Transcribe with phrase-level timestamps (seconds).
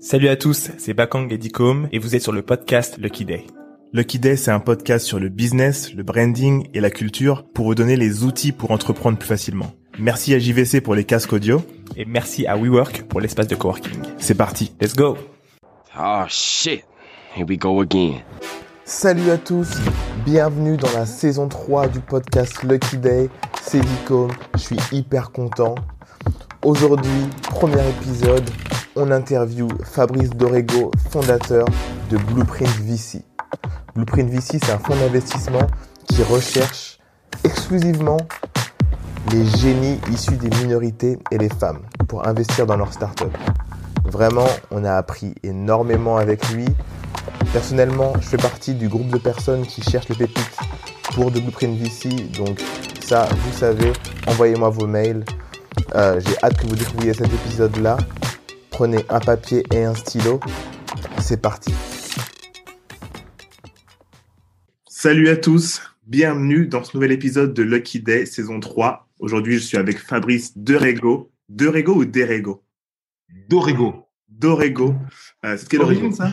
[0.00, 3.46] Salut à tous, c'est Bakang Edicom et vous êtes sur le podcast Lucky Day.
[3.92, 7.74] Lucky Day, c'est un podcast sur le business, le branding et la culture pour vous
[7.74, 9.72] donner les outils pour entreprendre plus facilement.
[9.98, 11.62] Merci à JVC pour les casques audio
[11.96, 14.02] et merci à WeWork pour l'espace de coworking.
[14.18, 15.16] C'est parti, let's go
[15.98, 16.84] Oh shit,
[17.34, 18.20] here we go again.
[18.86, 19.70] Salut à tous,
[20.26, 23.30] bienvenue dans la saison 3 du podcast Lucky Day.
[23.62, 25.74] C'est Dicom, je suis hyper content.
[26.62, 28.44] Aujourd'hui, premier épisode,
[28.94, 31.64] on interview Fabrice Dorego, fondateur
[32.10, 33.24] de Blueprint VC.
[33.94, 35.66] Blueprint VC, c'est un fonds d'investissement
[36.06, 36.98] qui recherche
[37.42, 38.18] exclusivement
[39.32, 43.32] les génies issus des minorités et les femmes pour investir dans leur start-up.
[44.04, 46.66] Vraiment, on a appris énormément avec lui.
[47.54, 50.56] Personnellement, je fais partie du groupe de personnes qui cherchent les pépites
[51.14, 52.08] pour de Blueprint VC.
[52.36, 52.58] Donc
[53.00, 53.92] ça, vous savez,
[54.26, 55.24] envoyez-moi vos mails.
[55.94, 57.96] Euh, J'ai hâte que vous découvriez cet épisode-là.
[58.70, 60.40] Prenez un papier et un stylo.
[61.20, 61.72] C'est parti.
[64.88, 69.06] Salut à tous, bienvenue dans ce nouvel épisode de Lucky Day saison 3.
[69.20, 71.30] Aujourd'hui, je suis avec Fabrice Derego.
[71.48, 72.64] Derego ou Derego?
[73.48, 74.08] Dorego.
[74.28, 74.96] Dorego.
[75.44, 76.32] Euh, c'est quelle origine ça?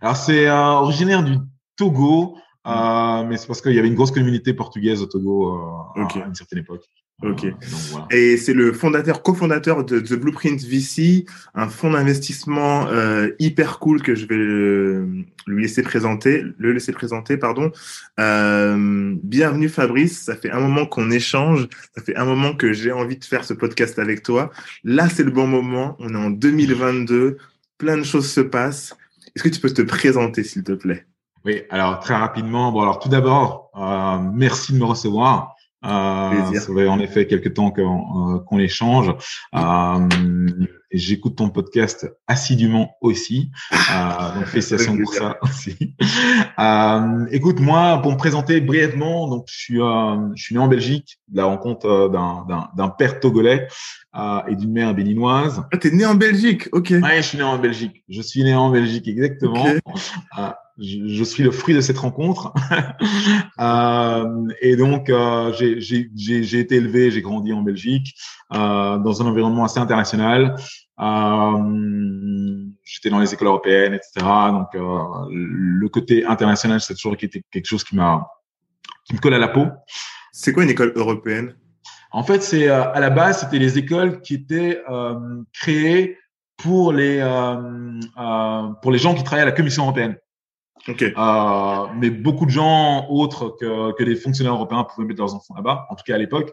[0.00, 1.36] Alors c'est euh, originaire du
[1.76, 5.54] Togo, euh, mais c'est parce qu'il y avait une grosse communauté portugaise au Togo
[5.96, 6.16] euh, Ok.
[6.16, 6.84] à une certaine époque.
[7.22, 7.44] Ok.
[7.46, 7.56] Donc,
[7.90, 8.06] voilà.
[8.10, 14.02] Et c'est le fondateur, cofondateur de The Blueprint VC, un fonds d'investissement euh, hyper cool
[14.02, 14.36] que je vais
[15.46, 17.70] lui laisser présenter, le laisser présenter, pardon.
[18.18, 22.90] Euh, bienvenue Fabrice, ça fait un moment qu'on échange, ça fait un moment que j'ai
[22.92, 24.50] envie de faire ce podcast avec toi.
[24.82, 27.38] Là, c'est le bon moment, on est en 2022,
[27.78, 28.96] plein de choses se passent.
[29.34, 31.06] Est-ce que tu peux te présenter, s'il te plaît?
[31.44, 32.72] Oui, alors très rapidement.
[32.72, 35.54] Bon, alors tout d'abord, euh, merci de me recevoir.
[35.84, 39.14] Euh, ça fait en effet quelques temps qu'on euh, qu'on échange.
[39.54, 40.08] Euh,
[40.96, 43.50] J'écoute ton podcast assidûment aussi.
[43.72, 45.94] Euh, donc félicitations pour ça aussi.
[46.58, 50.68] Euh, écoute, moi, pour me présenter brièvement, donc je suis, euh, je suis né en
[50.68, 53.66] Belgique, de la rencontre euh, d'un- d'un d'un père togolais
[54.16, 55.64] euh, et d'une mère béninoise.
[55.72, 56.90] Ah, t'es né en Belgique, ok.
[57.02, 58.04] Ouais, je suis né en Belgique.
[58.08, 59.64] Je suis né en Belgique, exactement.
[59.64, 59.80] Ok.
[60.38, 62.52] Euh, je, je suis le fruit de cette rencontre.
[63.60, 68.14] Euh, et donc, euh, j'ai- j'ai j'ai- j'ai été élevé, j'ai grandi en Belgique,
[68.52, 70.56] euh, dans un environnement assez international.
[71.00, 74.26] Euh, J'étais dans les écoles européennes, etc.
[74.50, 78.28] Donc, euh, le côté international, c'est toujours été quelque chose qui m'a
[79.04, 79.66] qui me colle à la peau.
[80.32, 81.56] C'est quoi une école européenne?
[82.10, 86.18] En fait, c'est euh, à la base, c'était les écoles qui étaient euh, créées
[86.58, 90.16] pour les euh, euh, pour les gens qui travaillaient à la Commission européenne.
[90.86, 91.02] Ok.
[91.02, 95.54] Euh, mais beaucoup de gens autres que, que des fonctionnaires européens pouvaient mettre leurs enfants
[95.54, 96.52] là-bas, en tout cas à l'époque.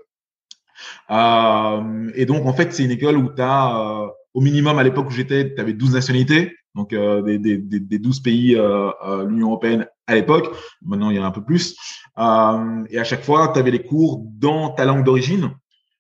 [1.10, 5.08] Euh, et donc, en fait, c'est une école où tu as, au minimum à l'époque
[5.08, 8.90] où j'étais, tu avais 12 nationalités, donc euh, des, des, des, des 12 pays euh,
[9.06, 10.48] euh, l'Union européenne à l'époque.
[10.82, 11.76] Maintenant, il y en a un peu plus.
[12.18, 15.52] Euh, et à chaque fois, tu avais les cours dans ta langue d'origine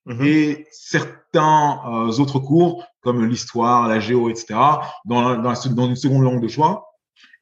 [0.07, 0.25] Mhm.
[0.25, 4.55] et certains euh, autres cours comme l'histoire, la géo, etc.
[5.05, 6.87] dans, la- dans, la- dans une seconde langue de choix.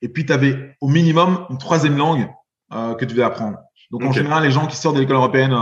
[0.01, 2.29] Et puis, tu avais au minimum une troisième langue
[2.73, 3.57] euh, que tu devais apprendre.
[3.91, 5.53] Donc, en général, les gens qui sortent de l'école européenne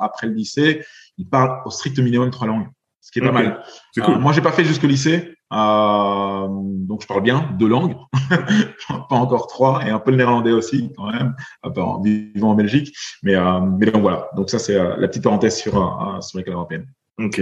[0.00, 0.84] après le lycée,
[1.16, 2.66] ils parlent au strict minimum trois langues,
[3.06, 3.62] ce qui est pas mal.
[3.92, 4.18] C'est cool.
[4.18, 7.94] moi, j'ai pas fait jusqu'au lycée, euh, donc je parle bien deux langues,
[8.88, 12.92] pas encore trois, et un peu le néerlandais aussi quand même, en vivant en Belgique.
[13.22, 14.28] Mais, euh, mais donc voilà.
[14.34, 16.86] Donc ça, c'est euh, la petite parenthèse sur euh, sur l'école européenne.
[17.18, 17.40] Ok.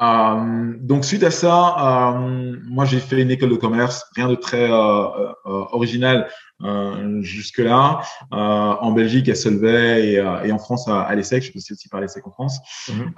[0.00, 4.34] Euh, donc suite à ça, euh, moi j'ai fait une école de commerce, rien de
[4.34, 6.28] très euh, euh, original
[6.62, 8.00] euh, jusque là.
[8.32, 11.74] Euh, en Belgique à Solvay et, euh, et en France à, à l'ESSEC, je suis
[11.74, 12.58] aussi par l'ESSEC en France.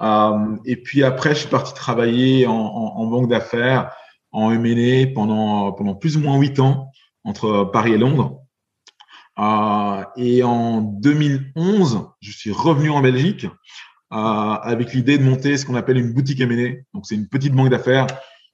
[0.03, 3.93] Euh, et puis après, je suis parti travailler en, en, en banque d'affaires,
[4.33, 6.91] en M&A pendant pendant plus ou moins huit ans
[7.22, 8.41] entre Paris et Londres.
[9.39, 13.47] Euh, et en 2011, je suis revenu en Belgique
[14.15, 16.83] euh, avec l'idée de monter ce qu'on appelle une boutique M&A.
[16.95, 18.07] Donc, c'est une petite banque d'affaires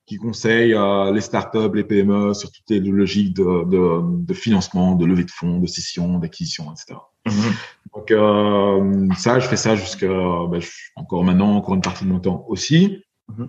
[0.06, 4.96] qui conseille euh, les startups, les PME sur toutes les logiques de, de, de financement,
[4.96, 6.98] de levée de fonds, de scission, d'acquisition, etc.
[7.26, 7.52] Mhm.
[7.94, 10.58] Donc euh, ça, je fais ça jusqu'à bah,
[10.96, 13.04] encore maintenant, encore une partie de mon temps aussi.
[13.28, 13.46] Mhm.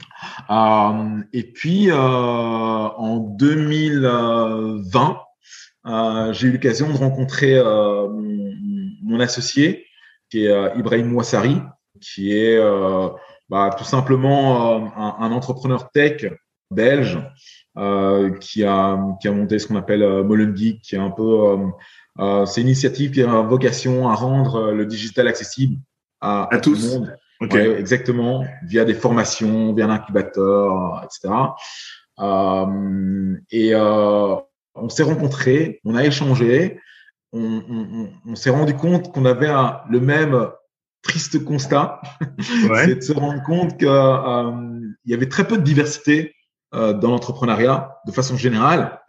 [0.50, 5.18] Euh, et puis euh, en 2020,
[5.88, 8.52] euh, j'ai eu l'occasion de rencontrer euh, mon,
[9.04, 9.86] mon associé,
[10.30, 11.58] qui est euh, Ibrahim Ouassari,
[12.02, 13.10] qui est euh,
[13.50, 16.26] bah, tout simplement euh, un, un entrepreneur tech
[16.70, 17.20] belge
[18.42, 20.54] qui a qui a monté ce qu'on appelle euh,
[20.84, 21.58] qui est un peu
[22.46, 25.78] c'est une initiative qui a vocation à rendre le digital accessible
[26.20, 26.74] à, à, tous.
[26.74, 27.18] tout le monde.
[27.40, 27.72] Okay.
[27.72, 31.34] exactement, via des formations, via un incubateur, etc.
[33.50, 36.80] et on s'est rencontrés, on a échangé,
[37.34, 40.52] on, on, on s'est rendu compte qu'on avait un, le même
[41.02, 42.02] triste constat,
[42.70, 42.86] ouais.
[42.86, 46.36] c'est de se rendre compte qu'il euh, y avait très peu de diversité
[46.74, 49.02] euh, dans l'entrepreneuriat de façon générale,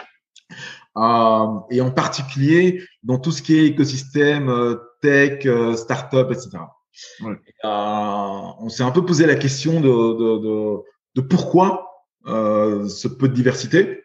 [0.96, 6.58] euh, et en particulier dans tout ce qui est écosystème euh, tech, euh, startup, etc.
[7.22, 7.36] Ouais.
[7.64, 10.76] on s'est un peu posé la question de, de, de,
[11.14, 11.88] de pourquoi
[12.26, 14.04] ce peu de diversité.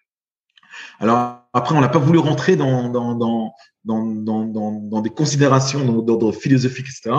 [1.00, 3.54] Alors après, on n'a pas voulu rentrer dans, dans, dans,
[3.84, 7.16] dans, dans, dans des considérations d'ordre philosophique, etc.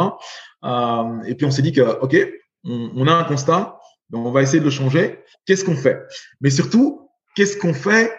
[0.64, 2.16] Euh, et puis on s'est dit que, OK,
[2.64, 3.78] on, on, a un constat,
[4.10, 5.20] donc on va essayer de le changer.
[5.46, 6.02] Qu'est-ce qu'on fait?
[6.40, 8.12] Mais surtout, qu'est-ce qu'on fait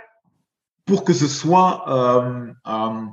[0.85, 3.05] pour que ce soit euh, euh,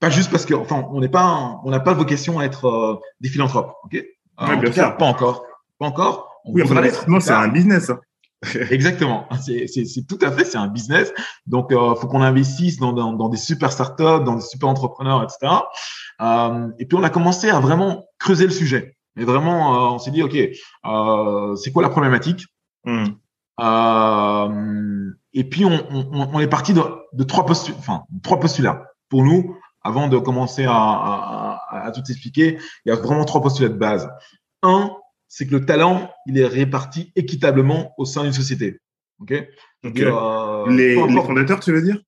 [0.00, 2.96] pas juste parce que, enfin, on n'est pas, on n'a pas vocation à être euh,
[3.20, 3.92] des philanthropes, ok?
[3.92, 4.06] Ouais,
[4.38, 5.44] En tout cas, pas encore,
[5.78, 6.40] pas encore.
[6.44, 6.62] On oui,
[7.20, 7.90] c'est un business.
[7.90, 8.00] Hein.
[8.70, 11.12] Exactement, c'est tout à fait, c'est un business.
[11.46, 15.24] Donc, euh, faut qu'on investisse dans, dans, dans, des super startups, dans des super entrepreneurs,
[15.24, 15.62] etc.
[16.20, 18.96] Euh, et puis, on a commencé à vraiment creuser le sujet.
[19.18, 22.46] Et vraiment, euh, on s'est dit, ok, euh, c'est quoi la problématique?
[22.84, 23.06] Mm.
[25.32, 26.82] Et puis, on, on, on est parti de,
[27.12, 28.84] de trois postulats, enfin, trois postulats.
[29.08, 33.42] Pour nous, avant de commencer à, à, à tout expliquer, il y a vraiment trois
[33.42, 34.08] postulats de base.
[35.28, 38.80] C'est que le talent, il est réparti équitablement au sein d'une société.
[39.20, 39.34] Ok?
[39.84, 40.04] okay.
[40.04, 41.98] Euh, les, les, fondateurs, tu veux dire?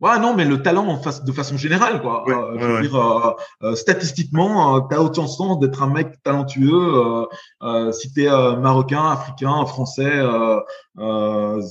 [0.00, 2.24] Ouais, non, mais le talent en face, de façon générale, quoi.
[2.24, 2.82] Ouais, euh, je veux ouais.
[2.82, 3.32] dire, euh,
[3.62, 7.26] euh statistiquement, euh, tu as autant de chance d'être un mec talentueux
[7.62, 10.22] euh, si tu es marocain, africain, français,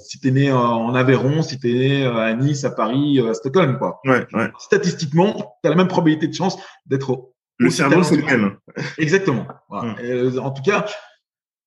[0.03, 3.33] si tu es né en Aveyron, si tu es né à Nice, à Paris, à
[3.33, 4.01] Stockholm, quoi.
[4.03, 4.51] Ouais, ouais.
[4.59, 8.57] Statistiquement, tu as la même probabilité de chance d'être le cerveau, c'est le même.
[8.97, 9.47] Exactement.
[9.69, 9.93] Voilà.
[9.93, 9.99] Mmh.
[10.01, 10.85] Et, en tout cas,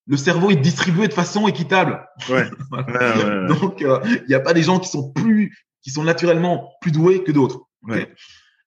[0.06, 2.06] le cerveau est distribué de façon équitable.
[2.28, 2.48] Ouais.
[2.72, 3.98] ouais, ouais Donc, il euh,
[4.28, 7.62] n'y a pas des gens qui sont plus, qui sont naturellement plus doués que d'autres.
[7.88, 8.08] Okay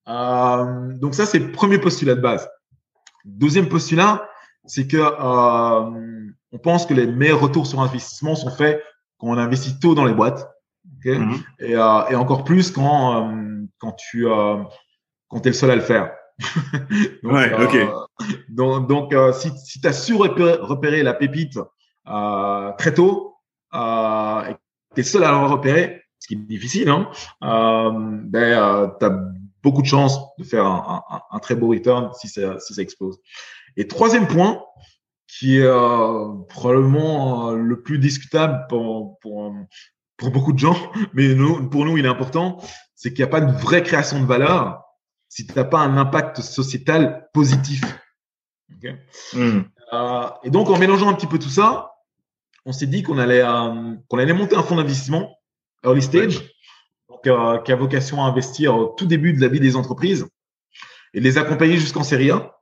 [0.07, 2.49] euh, donc ça, c'est le premier postulat de base.
[3.25, 4.27] Deuxième postulat,
[4.65, 8.83] c'est que euh, on pense que les meilleurs retours sur investissement sont faits
[9.17, 10.49] quand on investit tôt dans les boîtes.
[10.99, 11.33] Okay mmh.
[11.59, 15.81] et, euh, et, encore plus quand euh, quand tu quand es le seul à le
[15.81, 16.11] faire.
[17.23, 17.75] donc, ouais, ok.
[17.75, 18.03] Euh,
[18.49, 21.57] donc, donc euh, si, si tu as su repérer, repérer la pépite
[22.07, 23.35] euh, très tôt
[23.73, 24.55] euh, et
[24.93, 27.09] tu es seul à la repérer, ce qui est difficile, hein,
[27.41, 29.19] ben, tu as
[29.61, 32.81] beaucoup de chances de faire un, un, un, très beau return si ça, si ça
[32.81, 33.19] explose.
[33.75, 34.63] Et troisième point,
[35.27, 35.69] qui est
[36.49, 39.53] probablement le plus discutable pour, pour,
[40.17, 40.77] pour beaucoup de gens,
[41.13, 42.57] mais nous, pour nous, il est important,
[42.95, 44.82] c'est qu'il n'y a pas de vraie création de valeur
[45.33, 47.81] si tu n'as pas un impact sociétal positif.
[48.77, 48.95] Okay
[49.33, 49.62] mm.
[49.94, 51.91] euh, et donc, en mélangeant un petit peu tout ça,
[52.65, 55.35] on s'est dit qu'on allait, euh, qu'on allait monter un fonds d'investissement
[55.83, 56.39] early stage,
[57.09, 60.27] donc, euh, qui a vocation à investir au tout début de la vie des entreprises
[61.15, 62.56] et les accompagner jusqu'en série A.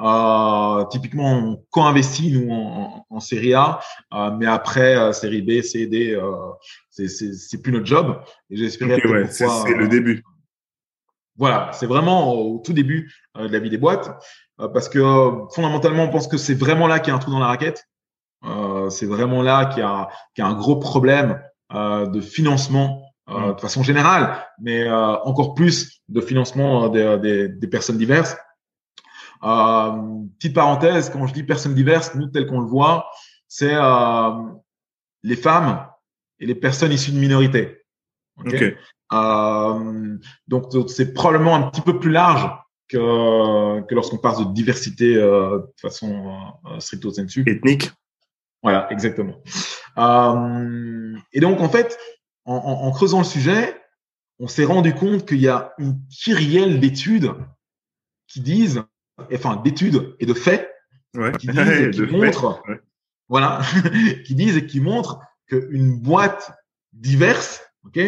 [0.00, 3.80] Euh, typiquement, on co-investit nous en, en, en, série A,
[4.14, 6.16] euh, mais après euh, série B, C, D,
[6.90, 8.22] c'est plus notre job.
[8.50, 10.22] Et j'espère okay, ouais, c'est le début.
[11.38, 14.10] Voilà, c'est vraiment au tout début euh, de la vie des boîtes,
[14.60, 17.18] euh, parce que euh, fondamentalement, on pense que c'est vraiment là qu'il y a un
[17.18, 17.84] trou dans la raquette.
[18.90, 23.54] c'est vraiment là qu'il y, a, qu'il y a un gros problème de financement mm.
[23.54, 28.36] de façon générale, mais encore plus de financement des, des, des personnes diverses.
[29.40, 33.10] petite parenthèse, quand je dis personnes diverses, nous, tel qu'on le voit,
[33.48, 33.74] c'est
[35.24, 35.86] les femmes
[36.38, 37.82] et les personnes issues de minorités.
[38.38, 38.76] Okay okay.
[39.12, 42.48] Euh, donc, c'est probablement un petit peu plus large
[42.88, 46.32] que, que lorsqu'on parle de diversité euh, de façon
[46.66, 47.44] euh, stricto sensu.
[47.46, 47.92] Ethnique.
[48.62, 49.42] Voilà, exactement.
[49.98, 51.98] Euh, et donc, en fait,
[52.44, 53.80] en, en, en, creusant le sujet,
[54.38, 57.32] on s'est rendu compte qu'il y a une kyrielle d'études
[58.28, 58.82] qui disent,
[59.32, 60.70] enfin, d'études et de faits,
[61.14, 61.32] ouais.
[61.32, 62.80] qui disent et qui montrent, ouais.
[63.28, 63.60] voilà,
[64.26, 66.52] qui disent et qui montrent qu'une boîte
[66.92, 67.98] diverse, ok,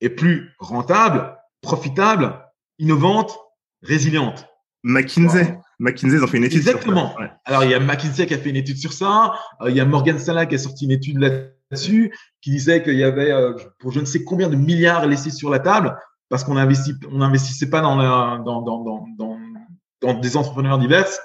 [0.00, 2.44] est plus rentable, profitable,
[2.78, 3.38] innovante,
[3.82, 4.46] résiliente.
[4.82, 5.58] McKinsey.
[5.78, 7.10] McKinsey, ils ont fait une étude Exactement.
[7.10, 7.22] sur ça.
[7.22, 7.30] Ouais.
[7.44, 9.34] Alors, il y a McKinsey qui a fait une étude sur ça.
[9.60, 12.94] Euh, il y a Morgan Stanley qui a sorti une étude là-dessus, qui disait qu'il
[12.94, 15.98] y avait, euh, pour je ne sais combien de milliards laissés sur la table,
[16.28, 19.38] parce qu'on investit, on n'investissait pas dans, la, dans, dans, dans, dans,
[20.00, 21.20] dans des entrepreneurs diverses.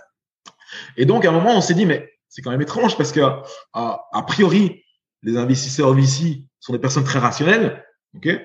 [0.98, 3.20] Et donc, à un moment, on s'est dit, mais c'est quand même étrange parce que,
[3.20, 3.34] euh,
[3.74, 4.84] a priori,
[5.24, 7.84] les investisseurs VC sont des personnes très rationnelles.
[8.16, 8.28] Ok.
[8.28, 8.40] Euh,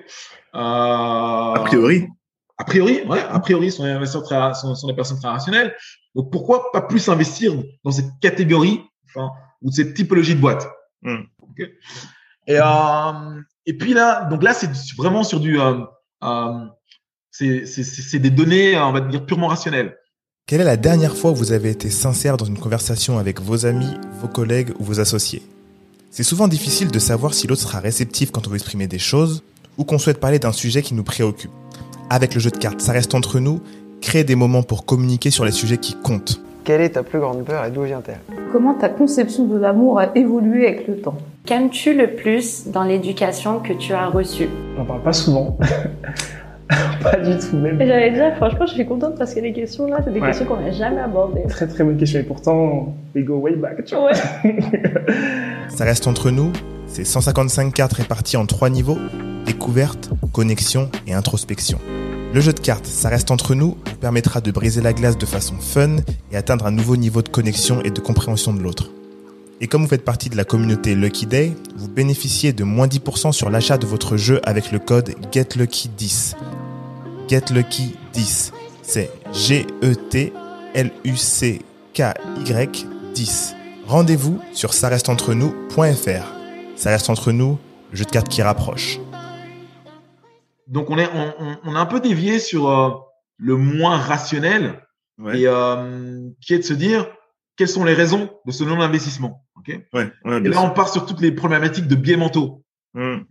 [0.53, 2.07] a priori.
[2.57, 3.19] A priori, ouais.
[3.29, 5.75] A priori, sont des investisseurs très, sont, sont des personnes très rationnelles.
[6.15, 9.29] Donc pourquoi pas plus investir dans cette catégorie, enfin,
[9.61, 10.67] ou cette typologie de boîte?
[11.03, 11.23] Hmm.
[12.47, 15.81] Et euh, et puis là, donc là, c'est vraiment sur du, euh,
[16.23, 16.65] euh,
[17.31, 19.97] c'est des données, on va dire purement rationnelles.
[20.47, 23.65] Quelle est la dernière fois où vous avez été sincère dans une conversation avec vos
[23.65, 25.43] amis, vos collègues ou vos associés?
[26.09, 29.43] C'est souvent difficile de savoir si l'autre sera réceptif quand on veut exprimer des choses
[29.77, 31.51] ou qu'on souhaite parler d'un sujet qui nous préoccupe.
[32.09, 33.59] Avec le jeu de cartes, ça reste entre nous,
[34.01, 36.41] créer des moments pour communiquer sur les sujets qui comptent.
[36.63, 38.19] Quelle est ta plus grande peur et d'où vient-elle?
[38.51, 41.17] Comment ta conception de l'amour a évolué avec le temps?
[41.45, 44.49] Qu'aimes-tu le plus dans l'éducation que tu as reçue?
[44.75, 45.57] On n'en parle pas souvent.
[47.01, 47.77] pas du tout même.
[47.79, 50.27] J'allais dire, franchement, je suis contente parce que les questions là, c'est des Ouais.
[50.27, 51.43] questions qu'on n'a jamais abordées.
[51.47, 53.85] Très très bonne question et pourtant, we go way back.
[53.85, 54.11] Tu vois.
[54.11, 54.59] Ouais.
[55.69, 56.51] Ça reste entre nous,
[56.87, 58.97] c'est 155 cartes réparties en trois niveaux,
[59.45, 61.79] découverte, connexion et introspection.
[62.33, 65.25] Le jeu de cartes, ça reste entre nous, vous permettra de briser la glace de
[65.25, 65.95] façon fun
[66.31, 68.91] et atteindre un nouveau niveau de connexion et de compréhension de l'autre.
[69.59, 73.31] Et comme vous faites partie de la communauté Lucky Day, vous bénéficiez de moins 10%
[73.31, 76.35] sur l'achat de votre jeu avec le code GetLucky10.
[77.27, 78.51] GetLucky10,
[78.83, 80.37] c'est G-E-T-L-U-C-K-Y
[83.15, 83.55] 10.
[83.87, 86.36] Rendez-vous sur ça reste entre nous.fr.
[86.77, 87.57] Ça reste entre nous,
[87.91, 88.99] le jeu de cartes qui rapproche.
[90.67, 92.91] Donc on est, on, on, on a un peu dévié sur euh,
[93.37, 94.83] le moins rationnel
[95.19, 95.39] Ouais.
[95.39, 97.07] et euh, qui est de se dire
[97.55, 99.43] quelles sont les raisons de ce non-investissement.
[99.55, 99.69] Ok?
[99.69, 100.11] Et Ouais.
[100.25, 102.63] ouais, bien là, on part sur toutes les problématiques de biais mentaux.
[102.93, 103.21] Hmm.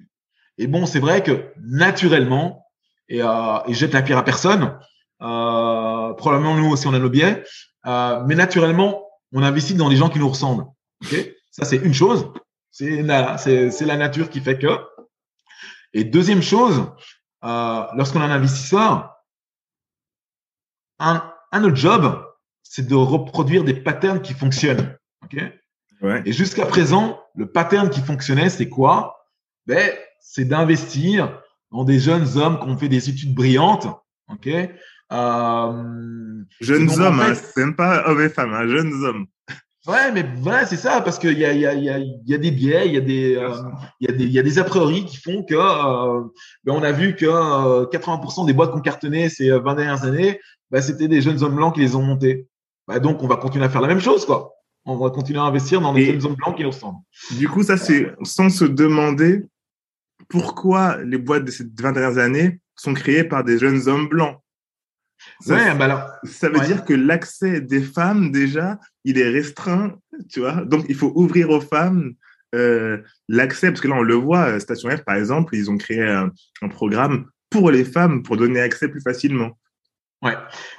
[0.58, 2.66] Et bon, c'est vrai que naturellement,
[3.08, 4.76] et, euh, et je jette la pierre à personne,
[5.22, 7.44] euh, probablement nous aussi on a nos biais,
[7.86, 10.64] euh, mais naturellement, on investit dans des gens qui nous ressemblent.
[11.04, 11.14] Ok?
[11.52, 12.32] Ça, c'est une chose.
[12.78, 13.36] C'est la,
[13.80, 14.68] la nature qui fait que.
[15.94, 16.92] Et deuxième chose,
[17.42, 19.14] euh, lorsqu'on a un investisseur,
[20.98, 22.22] un, un autre job,
[22.62, 24.94] c'est de reproduire des patterns qui fonctionnent.
[25.24, 25.36] Ok?
[26.02, 26.20] Ouais.
[26.26, 29.16] et jusqu'à présent, le pattern qui fonctionnait, c'est quoi?
[29.66, 29.90] Ben,
[30.20, 31.40] c'est d'investir
[31.70, 33.86] dans des jeunes hommes qui ont fait des études brillantes,
[34.28, 34.48] ok?
[34.48, 39.26] Euh, Jeunes en hommes, fait- hein, c'est même pas hommes et femmes, hein, jeunes hommes.
[39.86, 41.98] Ouais, mais voilà, c'est ça, parce qu'il y a, il y, a, il y, a,
[41.98, 43.50] y a des biais, il y a des, euh,
[44.00, 46.22] il y a des, y a des a priori qui font que, euh,
[46.64, 49.74] ben, on a vu que euh, 80% des boîtes qui ont cartonné ces euh, 20
[49.76, 50.40] dernières années,
[50.70, 52.46] ben, c'était des jeunes hommes blancs qui les ont montés.
[52.88, 54.52] Ben, donc, on va continuer à faire la même chose, quoi.
[54.86, 56.98] On va continuer à investir dans des Et- jeunes hommes blancs qui nous ressemblent.
[57.38, 59.44] Du coup, ça, c'est sans se demander
[60.28, 64.36] pourquoi les boîtes de ces 20 dernières années sont créées par des jeunes hommes blancs.
[65.40, 66.66] Ça, Ouais, ben alors, ça veut ouais.
[66.66, 69.94] dire que l'accès des femmes, déjà, il est restreint,
[70.30, 70.64] tu vois.
[70.64, 72.14] Donc, il faut ouvrir aux femmes
[72.54, 75.76] euh, l'accès, parce que là, on le voit, euh, Station F, par exemple, ils ont
[75.76, 76.30] créé un,
[76.62, 79.50] un programme pour les femmes, pour donner accès plus facilement.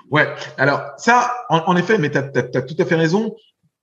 [0.10, 0.28] Ouais,
[0.58, 3.36] alors ça, en, en effet, mais tu as, tout à fait raison.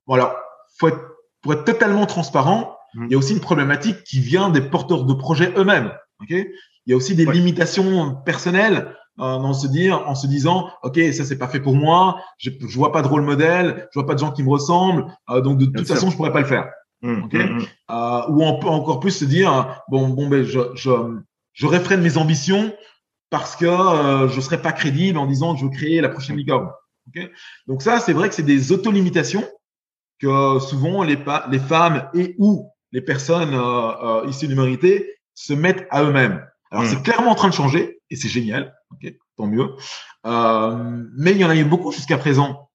[0.06, 0.36] Bon, alors,
[0.78, 1.00] faut être,
[1.40, 3.06] pour être totalement transparent, Mhm.
[3.06, 5.90] il y a aussi une problématique qui vient des porteurs de projets eux-mêmes.
[6.20, 6.30] ok?
[6.30, 6.46] Il
[6.86, 7.32] y a aussi des Ouais.
[7.34, 12.20] limitations personnelles dans se dire, en se disant, ok, ça c'est pas fait pour moi,
[12.38, 15.06] je, je vois pas de rôle modèle, je vois pas de gens qui me ressemblent,
[15.30, 15.94] euh, donc de, toute sûr.
[15.94, 16.68] façon je pourrais pas le faire.
[17.02, 17.34] Ok.
[17.34, 17.66] hum, hum.
[17.90, 20.90] Euh, ou on peut encore plus se dire, bon, bon, ben je, je,
[21.52, 22.72] je réfrène mes ambitions
[23.34, 26.36] parce que euh, je serai pas crédible en disant que je veux créer la prochaine
[26.36, 26.68] licorne.
[27.08, 27.30] ok
[27.66, 29.44] Donc ça, c'est vrai que c'est des auto-limitations
[30.20, 31.16] que souvent les,
[31.58, 36.46] femmes et ou les personnes euh, euh, issues de minorité se mettent à eux-mêmes.
[36.70, 39.70] Alors c'est clairement en train de changer et c'est génial, ok, tant mieux.
[40.26, 42.70] Euh, mais il y en a eu beaucoup jusqu'à présent.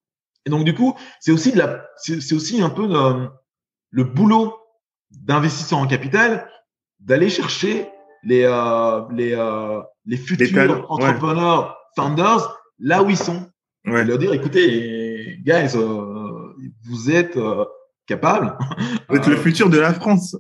[0.46, 3.28] Et donc du coup, c'est aussi de la, c'est aussi un peu de-
[3.92, 4.56] le boulot
[5.12, 6.50] d'investisseur en capital
[7.00, 7.90] d'aller chercher
[8.24, 10.86] les les les, euh, les futurs talents, ouais.
[10.90, 13.48] entrepreneurs, founders là où ils sont
[13.86, 14.02] Ouais.
[14.02, 16.54] et leur dire écoutez guys euh,
[16.86, 17.64] vous êtes euh,
[18.06, 18.58] capables
[19.08, 20.36] Vous êtes le Euh, futur de la France.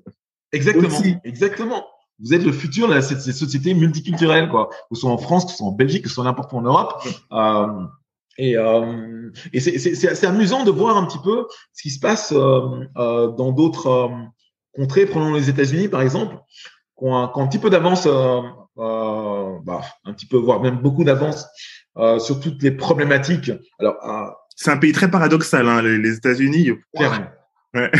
[0.52, 1.16] exactement aussi.
[1.24, 1.86] exactement
[2.22, 5.46] vous êtes le futur de cette, cette société multiculturelle quoi que ce soit en France
[5.46, 7.68] que ce soit en Belgique que ce soit n'importe où en Europe euh,
[8.38, 11.90] et, euh, et c'est- c'est c'est assez amusant de voir un petit peu ce qui
[11.90, 12.62] se passe euh,
[12.98, 14.08] euh, dans d'autres euh,
[14.76, 16.36] contrées prenons les États-Unis par exemple
[16.98, 18.42] qui ont un, qui ont un petit peu d'avance euh,
[19.64, 21.46] bah, un petit peu voire même beaucoup d'avance
[21.98, 26.16] euh, sur toutes les problématiques alors euh, C'est un pays très paradoxal, hein, les, les
[26.18, 26.72] États-Unis.
[26.96, 27.28] Clairement.
[27.74, 27.92] Ouais.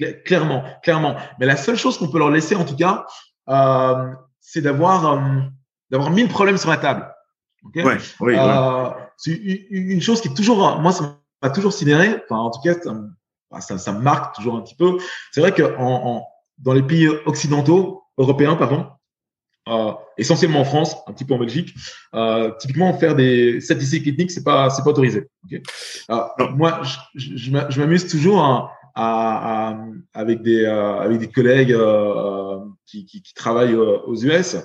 [0.00, 1.16] Cla- Clairement, clairement.
[1.40, 3.04] Mais la seule chose qu'on peut leur laisser, en tout cas,
[3.48, 5.40] euh, c'est d'avoir euh,
[5.90, 7.12] d'avoir mis le problème sur la table.
[7.64, 7.76] Ok?
[7.76, 8.38] Ouais, oui, ouais.
[8.38, 12.22] Euh, C'est une, chose qui est toujours, moi, ça m'a toujours sidéré.
[12.24, 14.98] Enfin, en tout cas, ça, ça, ça me marque toujours un petit peu.
[15.32, 16.26] C'est vrai que en, en-
[16.58, 18.86] dans les pays occidentaux, européens, pardon,
[19.68, 21.74] euh, essentiellement en France, un petit peu en Belgique.
[22.14, 25.28] Euh, typiquement, faire des statistiques ethniques, c'est pas, c'est pas autorisé.
[25.44, 25.62] Okay
[26.54, 26.96] moi, je,
[27.36, 29.76] je, je m'amuse toujours à, à, à,
[30.14, 34.56] avec des, euh, avec des collègues euh, qui, qui, qui, travaillent aux US.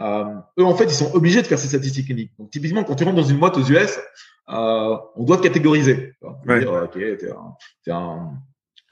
[0.00, 0.24] Euh,
[0.58, 2.32] eux, en fait, ils sont obligés de faire ces statistiques ethniques.
[2.38, 3.98] Donc, typiquement, quand tu rentres dans une boîte aux US,
[4.46, 6.14] on doit te catégoriser.
[6.46, 6.60] Ouais.
[6.60, 7.54] Dire, ok, t'es un,
[7.86, 8.32] es un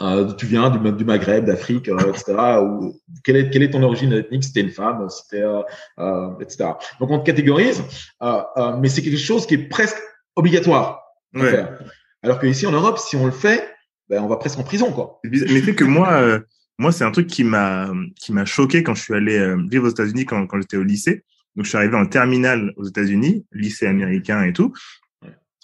[0.03, 2.35] euh, tu viens du, du Maghreb, d'Afrique, euh, etc.
[2.61, 5.63] Ou quelle est, quelle est ton origine ethnique Si t'es une femme, si t'es, euh,
[5.99, 6.71] euh etc.
[7.01, 7.83] Donc on te catégorise,
[8.21, 9.97] mais c'est quelque chose qui est presque
[10.35, 11.03] obligatoire
[11.35, 11.51] à ouais.
[11.51, 11.79] faire.
[12.23, 13.73] Alors que ici en Europe, si on le fait,
[14.09, 15.19] ben, on va presque en prison, quoi.
[15.25, 16.41] Mais c'est que moi,
[16.79, 19.91] moi c'est un truc qui m'a qui m'a choqué quand je suis allé vivre aux
[19.91, 21.25] États-Unis quand, quand j'étais au lycée.
[21.55, 24.75] Donc je suis arrivé en terminale aux États-Unis, lycée américain et tout.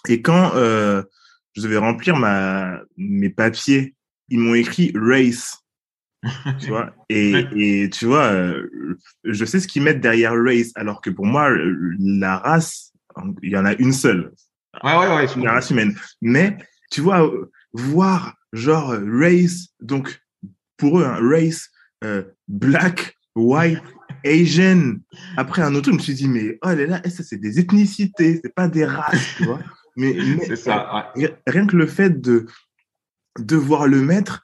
[0.07, 3.95] Et quand je devais remplir ma mes papiers
[4.29, 5.59] ils m'ont écrit race.
[6.59, 6.93] tu vois?
[7.09, 11.25] Et, et tu vois euh, je sais ce qu'ils mettent derrière race alors que pour
[11.25, 11.49] moi
[11.99, 12.93] la race
[13.41, 14.31] il y en a une seule
[14.83, 16.57] ouais ouais ouais la race humaine mais
[16.91, 17.29] tu vois
[17.73, 20.22] voir genre race donc
[20.83, 21.69] pour eux hein, race
[22.03, 23.81] euh, black white
[24.25, 24.95] Asian.
[25.37, 28.41] Après un autre je me suis dit mais oh là là ça c'est des ethnicités?
[28.43, 29.59] C'est pas des races tu vois?
[29.95, 30.13] Mais,
[31.47, 32.47] rien que le fait de
[33.39, 34.43] devoir le mettre,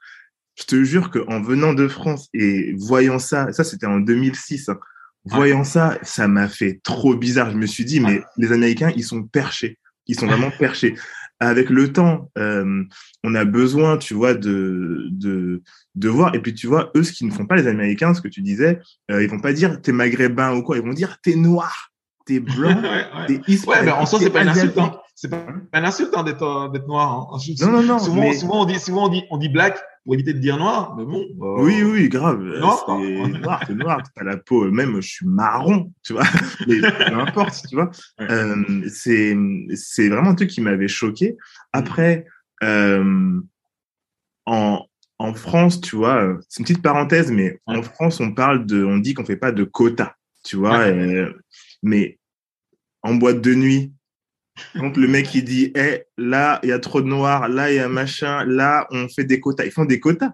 [0.56, 4.80] je te jure qu'en venant de France et voyant ça, ça c'était en 2006, hein,
[5.26, 7.52] voyant ça, ça m'a fait trop bizarre.
[7.52, 9.78] Je me suis dit, mais les Américains, ils sont perchés.
[10.08, 10.96] Ils sont vraiment perchés.
[11.40, 12.84] Avec le temps, euh,
[13.24, 15.62] on a besoin, tu vois, de, de,
[15.96, 16.36] de voir.
[16.36, 18.42] Et puis, tu vois, eux, ce qu'ils ne font pas, les Américains, ce que tu
[18.42, 18.80] disais,
[19.10, 20.78] euh, ils vont pas dire t'es maghrébin ou quoi.
[20.78, 21.92] Ils vont dire t'es noir,
[22.26, 22.82] t'es blanc,
[23.28, 23.68] t'es hispanique.
[23.68, 24.78] Ouais, mais en soi, c'est pas une insulte.
[24.78, 27.28] Hein c'est pas un insulte hein, d'être euh, d'être noir.
[27.34, 27.38] Hein.
[27.60, 28.00] Non non non.
[28.00, 30.96] Souvent, souvent on dit souvent on dit on dit black pour éviter de dire noir,
[30.98, 31.26] mais bon.
[31.42, 32.42] Euh, oui oui grave.
[32.42, 34.02] Noir, c'est noir, c'est noir.
[34.16, 36.24] T'as la peau même je suis marron, tu vois.
[36.68, 37.92] Mais peu importe, tu vois.
[38.22, 39.36] Euh, c'est
[39.76, 41.36] c'est vraiment un truc qui m'avait choqué.
[41.74, 42.26] Après
[42.64, 43.42] euh,
[44.46, 44.86] en
[45.22, 49.00] en France, tu vois, c'est une petite parenthèse, mais en France, on parle de, on
[49.00, 50.14] dit qu'on fait pas de quotas,
[50.46, 50.86] tu vois,
[51.84, 52.18] mais
[53.04, 53.92] en boîte de nuit,
[54.76, 57.76] donc le mec il dit, eh, là il y a trop de noirs, là il
[57.76, 59.66] y a machin, là on fait des quotas.
[59.66, 60.32] Ils font des quotas.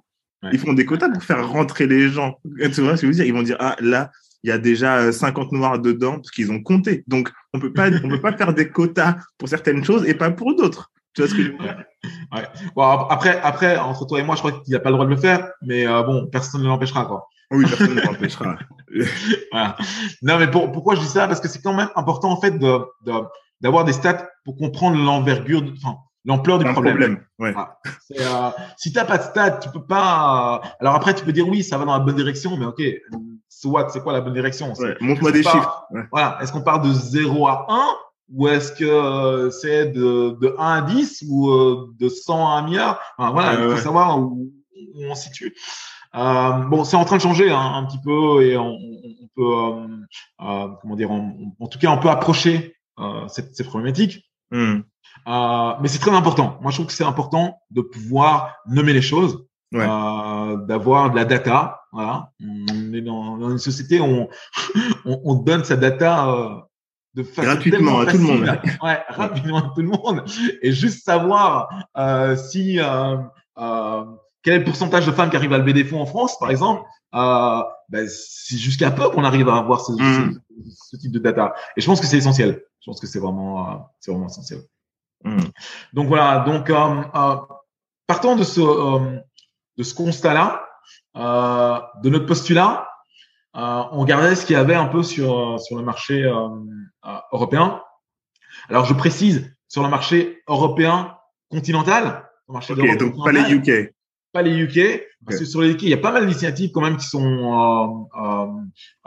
[0.51, 2.39] Ils font des quotas pour faire rentrer les gens.
[2.43, 3.25] Tu vois ce que je veux dire?
[3.25, 4.11] Ils vont dire, ah là
[4.43, 7.03] il y a déjà 50 euh, noirs dedans parce qu'ils ont compté.
[7.07, 10.29] Donc on peut pas, on peut pas faire des quotas pour certaines choses et pas
[10.29, 10.91] pour d'autres.
[11.15, 11.83] Tu vois ce que je veux dire?
[12.31, 12.43] Ouais.
[12.75, 15.11] Bon, après, après, entre toi et moi, je crois qu'il a pas le droit de
[15.11, 17.27] le faire, mais euh, bon, personne ne l'empêchera, quoi.
[17.51, 18.57] Oui, personne ne l'empêchera.
[19.51, 19.77] voilà.
[20.21, 21.27] Non, mais pour, pourquoi je dis ça?
[21.27, 23.13] Parce que c'est quand même important, en fait, de, de
[23.61, 26.95] d'avoir des stats pour comprendre l'envergure, enfin, l'ampleur du problème.
[26.95, 27.53] problème ouais.
[28.19, 30.61] euh, si t'as pas de stats, tu peux pas.
[30.79, 32.81] Alors après, tu peux dire oui, ça va dans la bonne direction, mais ok,
[33.49, 34.73] soit c'est quoi la bonne direction?
[34.73, 35.87] Ouais, Montre-moi des chiffres.
[36.11, 37.81] Voilà, est-ce qu'on part de 0 à 1
[38.33, 42.59] ou est-ce que euh, c'est de, de 1 à 10 ou euh, de 100 à
[42.59, 42.99] 1 milliard?
[43.17, 44.51] Enfin, Voilà, il faut savoir où,
[44.95, 45.55] où, on se situe.
[46.15, 49.97] Euh, bon, c'est en train de changer hein, un petit peu et on, on peut,
[50.41, 54.25] euh, comment dire, en tout cas, on peut approcher euh, cette, cette, problématique.
[54.51, 54.81] Hmm.
[55.27, 56.57] Euh, mais c'est très important.
[56.61, 59.85] Moi, je trouve que c'est important de pouvoir nommer les choses, ouais.
[59.87, 61.81] euh, d'avoir de la data.
[61.91, 62.31] Voilà.
[62.41, 64.29] On est dans, dans une société où on,
[65.05, 66.49] on, on donne sa data euh,
[67.15, 68.59] de façon gratuitement à tout le monde.
[68.83, 70.23] Ouais, rapidement à tout le monde.
[70.61, 73.17] Et juste savoir euh, si euh,
[73.57, 74.03] euh,
[74.43, 76.51] quel est le pourcentage de femmes qui arrivent à lever des fonds en France, par
[76.51, 76.83] exemple.
[77.13, 80.41] Euh, ben, c'est jusqu'à peu qu'on arrive à avoir ce, mm.
[80.65, 81.53] ce, ce, type de data.
[81.77, 82.61] Et je pense que c'est essentiel.
[82.85, 84.61] Je pense que c'est vraiment, euh, c'est vraiment essentiel.
[85.23, 85.39] Mm.
[85.93, 86.39] Donc voilà.
[86.45, 87.35] Donc euh, euh
[88.05, 89.19] partant de ce euh,
[89.77, 90.61] de ce constat-là,
[91.15, 92.87] de notre postulat,
[93.55, 96.31] on regardait ce qu'il y avait un peu sur sur le marché
[97.31, 97.81] européen.
[98.69, 101.17] Alors je précise sur le marché européen
[101.49, 103.94] continental, le marché okay, donc pas les UK
[104.35, 106.81] pas les UK, parce que sur les UK, il y a pas mal d'initiatives quand
[106.81, 108.47] même qui sont euh, euh,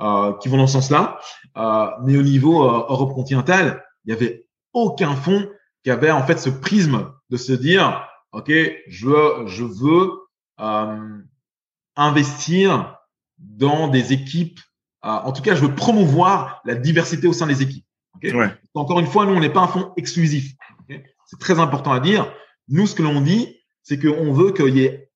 [0.01, 1.21] euh, qui vont dans ce sens-là.
[1.59, 5.47] Euh, mais au niveau euh, Europe continentale, il y avait aucun fonds
[5.85, 8.51] qui avait en fait ce prisme de se dire, ok,
[8.87, 10.13] je veux, je veux
[10.61, 11.19] euh,
[11.95, 12.97] investir
[13.37, 14.61] dans des équipes.
[15.03, 17.85] en tout cas, je veux promouvoir la diversité au sein des équipes.
[18.17, 18.49] Okay ouais.
[18.73, 20.55] Encore une fois, nous, on n'est pas un fonds exclusif.
[20.85, 22.33] Okay C'est très important à dire.
[22.69, 25.08] Nous, ce que l'on dit, c'est qu'on veut qu'il y ait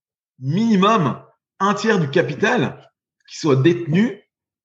[0.42, 1.22] minimum
[1.60, 2.90] un tiers du capital
[3.28, 4.20] qui soit détenu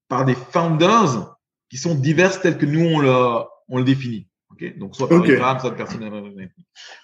[0.09, 1.37] par des founders
[1.69, 4.27] qui sont diverses telles que nous on le, on le définit.
[4.51, 5.37] Okay Donc soit par okay.
[5.37, 6.49] soit par personne.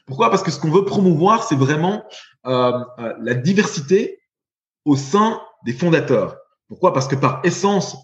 [0.06, 0.30] Pourquoi?
[0.30, 2.06] Parce que ce qu'on veut promouvoir, c'est vraiment
[2.46, 4.22] euh, euh, la diversité
[4.86, 6.38] au sein des fondateurs.
[6.68, 6.94] Pourquoi?
[6.94, 7.96] Parce que par essence,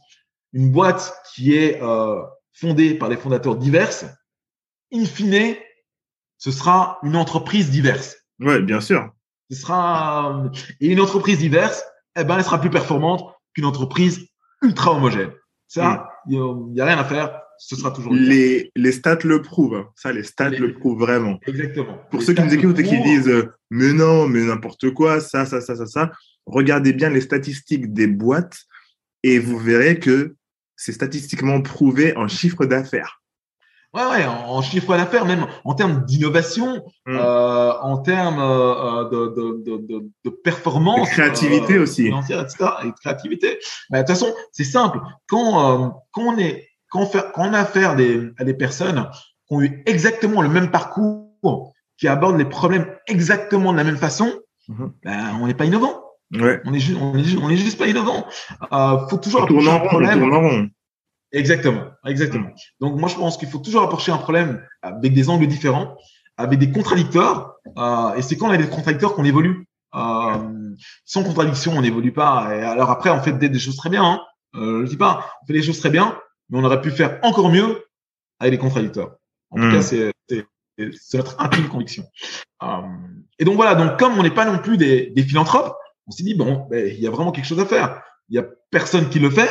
[0.53, 2.21] une boîte qui est euh,
[2.53, 3.93] fondée par des fondateurs divers,
[4.93, 5.55] in fine,
[6.38, 8.17] ce sera une entreprise diverse.
[8.39, 9.12] Ouais, bien sûr.
[9.49, 10.43] Ce sera
[10.79, 11.83] et une entreprise diverse,
[12.17, 14.27] eh ben, elle sera plus performante qu'une entreprise
[14.62, 15.31] ultra homogène.
[15.67, 16.39] Ça, il
[16.71, 17.41] n'y a, rien à faire.
[17.57, 18.13] Ce sera toujours.
[18.13, 19.75] Les, les stats le prouvent.
[19.75, 19.88] hein.
[19.95, 21.39] Ça, les stats Les- le prouvent vraiment.
[21.45, 21.97] Exactement.
[22.09, 25.19] Pour Les ceux qui nous écoutent et qui disent euh, mais non, mais n'importe quoi,
[25.19, 26.12] ça, ça, ça, ça, ça,
[26.45, 28.57] regardez bien les statistiques des boîtes
[29.23, 30.35] et vous verrez que
[30.75, 33.18] c'est statistiquement prouvé en chiffre d'affaires.
[33.93, 37.17] Ouais, ouais, en, en chiffre d'affaires, même en termes d'innovation, Mm.
[37.17, 42.04] euh, en termes euh, de, de, de, de, de performance, De créativité euh, aussi.
[42.06, 43.58] financière, etc., et de créativité.
[43.89, 44.99] Mais de toute façon, c'est simple.
[45.28, 48.54] Quand, euh, quand on est, quand on, fait, quand on a affaire des, à des
[48.54, 49.10] personnes
[49.47, 53.97] qui ont eu exactement le même parcours, qui abordent les problèmes exactement de la même
[53.97, 54.32] façon,
[54.67, 54.91] Mhm.
[55.04, 55.95] ben, on n'est pas innovant.
[56.32, 56.62] Ouais.
[56.65, 58.23] On est juste, on est, on est juste pas innovant.
[58.71, 60.69] Euh, faut toujours On tourne en rond,
[61.32, 62.50] Exactement, exactement.
[62.80, 65.96] Donc moi je pense qu'il faut toujours approcher un problème avec des angles différents,
[66.38, 69.68] avec des contradicteurs, euh, et c'est quand on a des contradicteurs qu'on évolue.
[69.96, 70.74] Euh,
[71.06, 72.56] sans contradiction, on n'évolue pas.
[72.56, 74.04] Et alors après, on fait des, des choses très bien.
[74.04, 74.22] Hein.
[74.56, 76.18] Euh, je dis pas, on fait des choses très bien,
[76.50, 77.86] mais on aurait pu faire encore mieux
[78.39, 79.15] avec des contradicteurs.
[79.50, 79.72] En tout Mm.
[79.72, 80.12] cas, c'est
[81.13, 82.06] notre intime conviction.
[82.63, 82.68] Euh,
[83.39, 85.76] et donc voilà, donc comme on n'est pas non plus des, des philanthropes,
[86.08, 88.02] on s'est dit bon, ben, il y a vraiment quelque chose à faire.
[88.30, 89.50] Il y a personne qui le fait.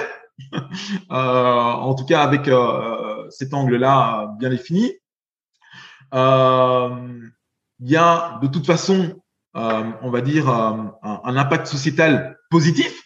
[1.11, 4.93] Euh, en tout cas avec euh, cet angle-là bien défini.
[6.15, 6.91] Euh,
[7.81, 9.21] Il y a de toute façon,
[9.57, 13.03] euh, on va dire, un, un impact sociétal positif,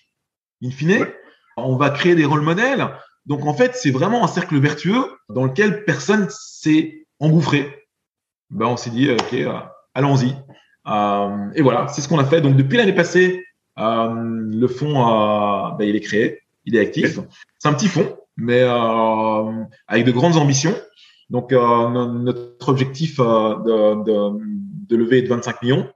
[0.62, 1.02] in fine.
[1.02, 1.16] Ouais.
[1.56, 2.88] On va créer des rôles modèles.
[3.26, 7.86] Donc en fait, c'est vraiment un cercle vertueux dans lequel personne s'est engouffré.
[8.50, 9.60] Ben, on s'est dit, ok, euh,
[9.94, 10.36] allons-y.
[10.86, 12.40] Euh, et voilà, c'est ce qu'on a fait.
[12.40, 13.44] Donc depuis l'année passée,
[13.78, 17.18] euh, le fonds, ben, il est créé, il est actif.
[17.58, 20.74] C'est un petit fonds, mais euh, avec de grandes ambitions.
[21.30, 24.38] Donc, euh, no- notre objectif euh, de, de,
[24.88, 25.88] de lever est de 25 millions.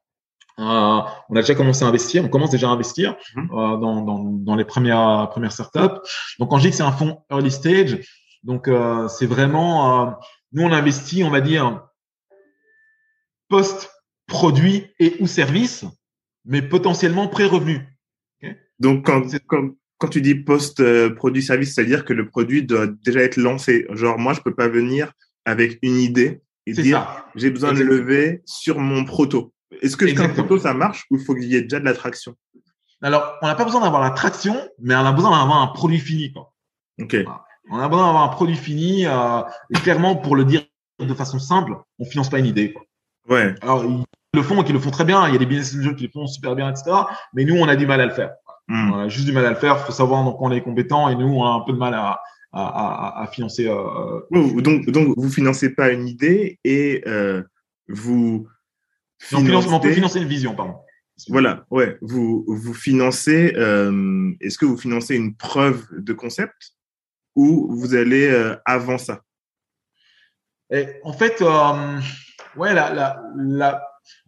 [0.58, 3.48] On a déjà commencé à investir, on commence déjà à investir Mhm.
[3.50, 6.00] dans, dans, dans les premières premières startups.
[6.38, 7.98] Donc, quand je dis que c'est un fonds early stage,
[8.42, 8.70] donc
[9.10, 10.14] c'est vraiment
[10.52, 11.82] nous on investit, on va dire
[13.48, 13.90] post
[14.26, 15.84] produit et ou service,
[16.44, 17.86] mais potentiellement pré-revenu.
[18.78, 19.22] Donc, quand,
[19.98, 23.86] quand tu dis post-produit-service, c'est-à-dire que le produit doit déjà être lancé.
[23.90, 25.12] Genre, moi, je peux pas venir
[25.44, 29.52] avec une idée et dire j'ai besoin de lever sur mon proto.
[29.82, 30.46] Est-ce que Exactement.
[30.46, 32.34] proto, ça marche ou il faut qu'il y ait déjà de la traction
[33.02, 35.98] Alors, on n'a pas besoin d'avoir la traction, mais on a besoin d'avoir un produit
[35.98, 36.32] fini.
[36.32, 36.52] Quoi.
[37.00, 37.16] Ok.
[37.70, 39.06] On a besoin d'avoir un produit fini.
[39.06, 39.42] Euh,
[39.74, 40.62] et clairement, pour le dire
[40.98, 42.72] de façon simple, on finance pas une idée.
[42.72, 42.82] Quoi.
[43.28, 43.54] Ouais.
[43.60, 44.04] Alors, ils
[44.34, 45.26] le font et qu'ils le font très bien.
[45.28, 46.96] Il y a des business angels qui le font super bien, etc.
[47.34, 48.30] Mais nous, on a du mal à le faire.
[48.68, 49.76] On a juste du mal à le faire.
[49.80, 51.94] Il faut savoir donc on est compétent et nous, on a un peu de mal
[51.94, 52.20] à,
[52.52, 52.62] à,
[53.20, 53.66] à, à financer.
[53.68, 57.42] Euh, Oh, donc, donc, vous financez pas une idée et euh,
[57.88, 58.48] vous
[59.32, 60.74] non, on finance- mais on peut financez- financer une vision, pardon.
[61.28, 61.96] Voilà, ouais.
[62.02, 66.74] Vous, vous financez, euh, est-ce que vous financez une preuve de concept
[67.34, 69.22] ou vous allez euh, avant ça?
[70.70, 71.98] Et en fait, euh,
[72.56, 73.82] ouais, la, la, la,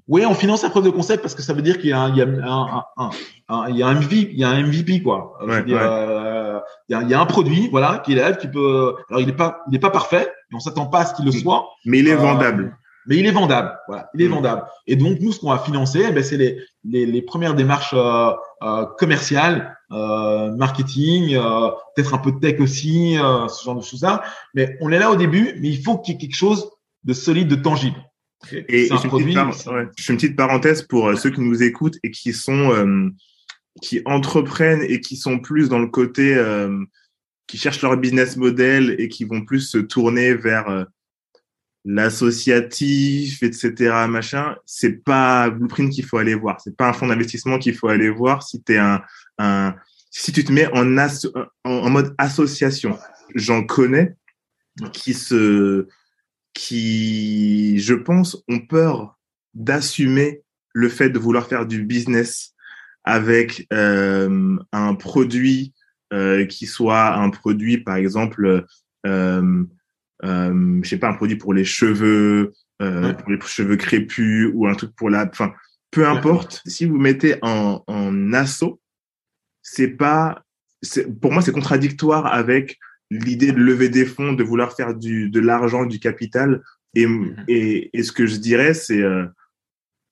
[0.09, 2.01] ouais, on finance la preuve de concept parce que ça veut dire qu'il y a
[2.01, 3.11] un, il y a un, un, un-
[3.49, 5.38] un- il y a un MVP, il y a un MVP quoi.
[5.42, 8.16] Euh, Ouais, dire, euh, il, y a, il y a un produit, voilà, qui est
[8.16, 8.94] là, qui peut.
[9.09, 11.25] Alors, il n'est pas, il est pas parfait, et on s'attend pas à ce qu'il
[11.25, 11.68] le soit.
[11.85, 12.77] Mais il est Euh, vendable.
[13.07, 14.33] Mais il est vendable, voilà, il est Mm.
[14.35, 14.64] vendable.
[14.87, 17.94] Et donc nous, ce qu'on va financer, eh ben, c'est les, les, les premières démarches
[17.97, 23.77] euh, euh, commerciales, euh, marketing, euh, peut-être un peu de tech aussi, euh, ce genre
[23.77, 24.23] de choses-là.
[24.53, 26.68] Mais on est là au début, mais il faut qu'il y ait quelque chose
[27.05, 27.97] de solide, de tangible.
[28.53, 29.35] Et, je, fais une produit.
[29.35, 32.11] petite par- ouais, je fais une petite parenthèse pour euh, ceux qui nous écoutent et
[32.11, 33.09] qui sont euh,
[33.83, 36.85] qui entreprennent et qui sont plus dans le côté euh,
[37.46, 40.85] qui cherchent leur business model et qui vont plus se tourner vers euh,
[41.85, 44.07] l'associatif, etc.
[44.09, 46.61] Machin, c'est pas Blueprint qu'il faut aller voir.
[46.61, 49.03] C'est pas un fonds d'investissement qu'il faut aller voir si t'es un,
[49.38, 49.74] un
[50.11, 51.33] si tu te mets en, asso-
[51.64, 52.98] en, en mode association.
[53.35, 54.14] J'en connais
[54.92, 55.87] qui se
[56.59, 59.16] qui, je pense, ont peur
[59.55, 60.42] d'assumer
[60.75, 62.53] le fait de vouloir faire du business
[63.05, 65.73] avec euh, un produit
[66.12, 68.66] euh, qui soit un produit, par exemple,
[69.07, 69.64] euh,
[70.25, 73.14] euh, je sais pas, un produit pour les cheveux, euh, Ouais.
[73.14, 75.53] pour les cheveux crépus ou un truc pour la, enfin,
[75.92, 76.61] peu importe.
[76.66, 78.81] Si vous mettez en, en assaut,
[79.62, 80.42] c'est pas,
[81.23, 82.79] pour moi, c'est contradictoire avec
[83.11, 86.62] l'idée de lever des fonds, de vouloir faire du, de l'argent, du capital.
[86.94, 87.07] Et,
[87.49, 89.27] et, et ce que je dirais, c'est, euh,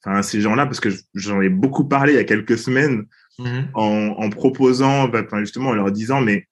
[0.05, 3.07] enfin, ces gens-là, parce que j'en ai beaucoup parlé il y a quelques semaines,
[3.39, 3.69] Mhm.
[3.75, 6.49] en, en proposant, bah, justement, en leur disant, mais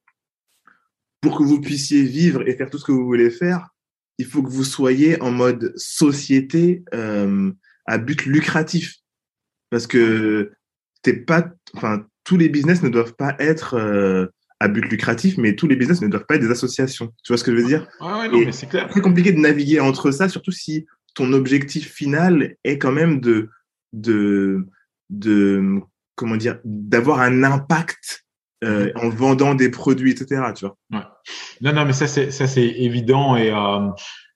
[1.23, 3.71] pour que vous puissiez vivre et faire tout ce que vous voulez faire,
[4.19, 7.51] il faut que vous soyez en mode société euh,
[7.87, 8.97] à but lucratif.
[9.71, 10.53] Parce que
[11.03, 14.27] t'es pas, enfin, tous les business ne doivent pas être euh,
[14.61, 17.09] à but lucratif, mais tous les business ne doivent pas être des associations.
[17.25, 17.87] Tu vois ce que je veux dire?
[18.01, 18.85] Ouais, ouais, non, Et- mais c'est clair.
[18.87, 23.21] C'est très compliqué de naviguer entre ça, surtout si ton objectif final est quand même
[23.21, 23.51] de,
[23.93, 24.67] de,
[25.11, 25.81] de
[26.17, 28.25] comment dire, d'avoir un impact
[28.63, 30.53] euh, en vendant des produits, etc.
[30.55, 30.77] Tu vois.
[31.61, 33.37] Non, non, mais ça, c'est, ça, c'est évident.
[33.37, 33.89] Et euh,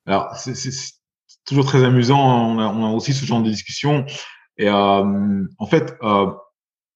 [0.07, 0.92] alors, c'est, c'est- c'est
[1.46, 2.18] toujours très amusant.
[2.20, 4.04] On a, on a aussi ce genre de discussion.
[4.59, 6.26] Et euh, en fait, euh,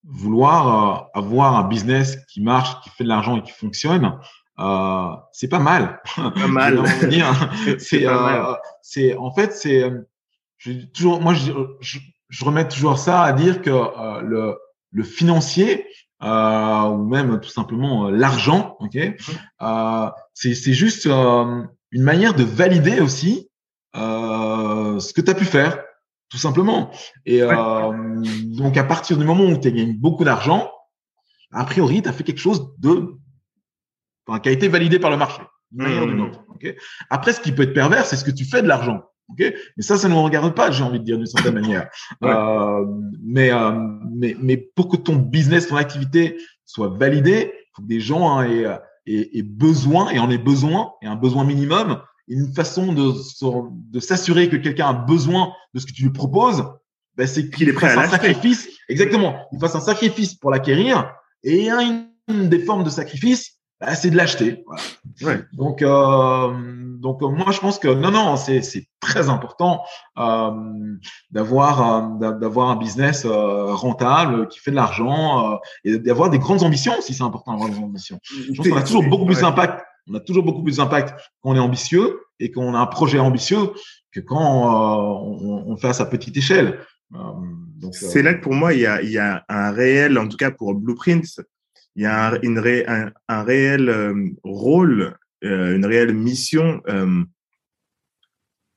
[0.05, 4.19] vouloir euh, avoir un business qui marche, qui fait de l'argent et qui fonctionne,
[4.59, 6.01] euh, c'est pas mal.
[6.17, 6.83] Pas mal.
[7.09, 7.27] Dire.
[7.79, 10.09] C'est euh, c'est, en fait, c'est, euh,
[10.59, 14.59] je, toujours, moi, je, je, je remets toujours ça à dire que euh, le,
[14.91, 15.87] le financier
[16.23, 22.45] euh, ou même tout simplement l'argent, ok, euh, c'est, c'est juste euh, une manière de
[22.45, 23.49] valider aussi
[23.97, 25.83] euh, ce que tu as pu faire,
[26.33, 26.91] tout simplement.
[27.27, 27.93] Et euh,
[28.47, 30.71] donc, à partir du moment où tu gagné beaucoup d'argent,
[31.53, 33.13] a priori, tu as fait quelque chose de,
[34.27, 36.43] enfin, qui a été validé par le marché, d'une manière ou d'une autre.
[36.49, 36.75] ok?
[37.27, 39.03] Ce qui peut être pervers, c'est ce que tu fais de l'argent.
[39.39, 41.91] mais ça, ça ne nous regarde pas, j'ai envie de dire d'une certaine manière.
[42.23, 42.31] Ouais.
[42.31, 42.87] Euh,
[43.23, 43.73] mais, euh,
[44.11, 48.39] mais, mais pour que ton business, ton activité soit validée, il faut que des gens
[48.39, 48.65] hein, aient,
[49.07, 52.01] aient- aient besoin et en aient besoin, et un besoin minimum,
[52.35, 53.13] une façon de,
[53.91, 56.65] de s'assurer que quelqu'un a besoin de ce que tu lui proposes,
[57.17, 58.69] ben, c'est Qu'il est prêt fasse à un sacrifice.
[58.89, 59.35] Exactement.
[59.53, 61.13] Il fasse un sacrifice pour l'acquérir.
[61.45, 64.65] Et une, une des formes de sacrifice, ben, c'est de l'acheter.
[64.67, 64.83] Voilà.
[65.39, 65.45] Ouais.
[65.53, 66.53] Donc, euh,
[66.99, 69.83] donc euh, moi je pense que non, non, c'est c'est très important
[70.19, 70.51] euh,
[71.31, 76.39] d'avoir d'a- d'avoir un business euh, rentable qui fait de l'argent euh, et d'avoir des
[76.39, 77.13] grandes ambitions aussi.
[77.13, 78.19] C'est important d'avoir des ambitions.
[78.25, 79.85] Je pense qu'on a toujours beaucoup plus d'impact.
[80.09, 82.87] On a toujours beaucoup plus d'impact quand on est ambitieux et quand on a un
[82.87, 83.71] projet ambitieux
[84.11, 86.81] que quand euh, on, on fait à sa petite échelle.
[87.15, 87.19] Euh,
[87.85, 90.29] euh, C'est là que pour moi, il y a, il y a un réel, en
[90.29, 91.41] tout cas pour Blueprints,
[91.95, 96.81] il y a un, une ré- un, un réel rôle, une réelle mission.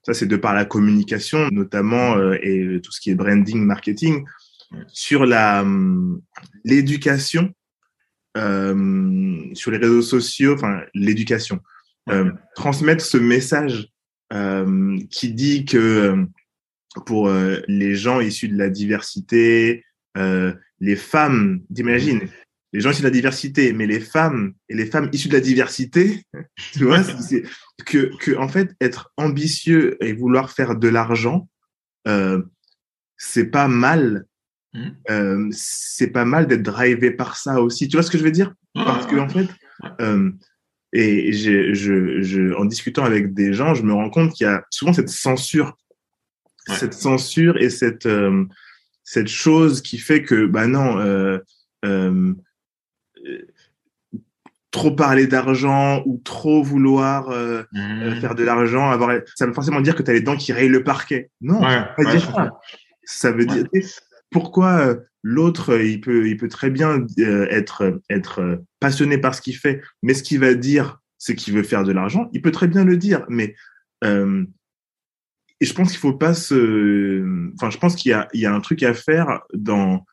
[0.04, 4.26] ça, c'est de par la communication, notamment, et tout ce qui est branding, marketing,
[4.88, 6.22] sur la hum,
[6.64, 7.54] l'éducation,
[8.36, 11.60] euh, sur les réseaux sociaux, enfin l'éducation,
[12.10, 13.89] euh, transmettre ce message
[14.34, 16.26] euh, qui dit que
[17.06, 17.30] pour
[17.67, 19.84] les gens issus de la diversité,
[20.15, 22.21] les femmes, t'imagines,
[22.71, 25.41] les gens issus de la diversité, mais les femmes et les femmes issues de la
[25.41, 26.24] diversité,
[26.74, 27.43] tu vois, c'est-
[27.86, 31.50] que, que en fait être ambitieux et vouloir faire de l'argent,
[33.17, 34.26] c'est pas mal.
[34.76, 34.96] Mhm.
[35.10, 37.88] Euh, c'est pas mal d'être drivé par ça aussi.
[37.88, 38.54] Tu vois ce que je veux dire?
[38.74, 39.48] Parce que en fait,
[40.02, 40.32] euh,
[40.92, 44.64] et je, je, en discutant avec des gens, je me rends compte qu'il y a
[44.70, 45.78] souvent cette censure,
[46.68, 46.76] Ouais.
[46.78, 48.44] cette censure et cette euh,
[49.04, 50.98] cette chose qui fait que bah non,
[54.72, 58.20] trop parler d'argent ou trop vouloir euh, Mhm.
[58.20, 60.68] faire de l'argent, avoir, ça veut forcément dire que tu as les dents qui rayent
[60.68, 61.30] le parquet.
[61.40, 62.60] Non, Ouais, ça veut pas ouais, dire ça.
[63.06, 63.66] Ça veut dire
[64.32, 69.34] pourquoi euh, l'autre euh, il peut il peut très bien euh, être être passionné par
[69.36, 72.30] ce qu'il fait, mais ce qu'il va dire c'est qu'il veut faire de l'argent.
[72.34, 73.56] Il peut très bien le dire, mais
[74.04, 74.46] euh,
[75.62, 77.24] et je pense qu'il faut pas se,
[77.56, 80.06] enfin je pense qu'il y a il y a un truc à faire dans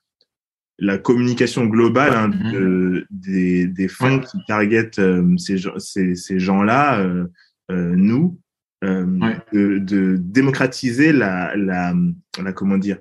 [0.78, 4.24] la communication globale hein, de, des, des fonds Ouais.
[4.24, 7.26] qui targetent euh, ces, ces, ces gens-là, euh,
[7.70, 8.38] nous,
[8.82, 9.38] Ouais.
[9.52, 11.94] de, de démocratiser la, la,
[12.42, 12.98] la comment dire,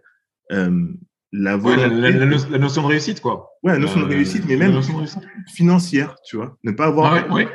[0.51, 3.49] la Ouais, volonté, la, la- la no- la notion de réussite, quoi.
[3.63, 5.17] ouais, la notion de Euh, réussite, mais même réussite.
[5.53, 7.13] financière, tu vois, ne pas avoir.
[7.13, 7.47] Ah ouais,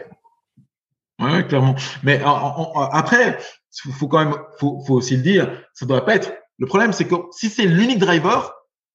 [1.21, 1.45] ouais.
[1.49, 1.75] Clairement.
[2.03, 3.39] Mais en- en- en- après,
[3.83, 6.33] faut, faut quand même, faut, faut aussi le dire, ça doit pas être.
[6.59, 8.53] Le problème, c'est que si c'est l'unique driver,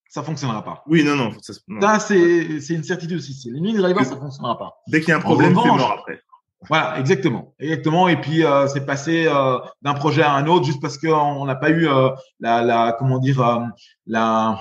[0.09, 0.83] ça fonctionnera pas.
[0.87, 1.79] Oui, non, non, ça- non.
[1.81, 3.33] Ça, c'est, c'est une certitude aussi.
[3.33, 4.73] C'est l'unique driver, ça fonctionnera pas.
[4.87, 6.21] Dès qu'il y a un problème, c'est mort après.
[6.67, 8.07] Voilà, exactement, exactement.
[8.07, 11.55] Et puis euh, c'est passé euh, d'un projet à un autre juste parce qu'on n'a
[11.55, 13.59] pas eu euh, la, la, comment dire, euh,
[14.05, 14.59] la,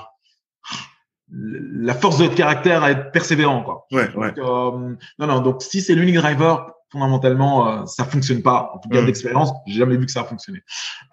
[1.32, 3.86] la force de caractère à être persévérant, quoi.
[3.92, 4.32] Ouais, ouais.
[4.32, 5.40] Donc, euh, non, non.
[5.40, 8.72] Donc, si c'est l'unique driver, fondamentalement, euh, ça fonctionne pas.
[8.74, 9.06] En tout cas, Mm.
[9.06, 10.60] d'expérience, j'ai jamais vu que ça a fonctionné.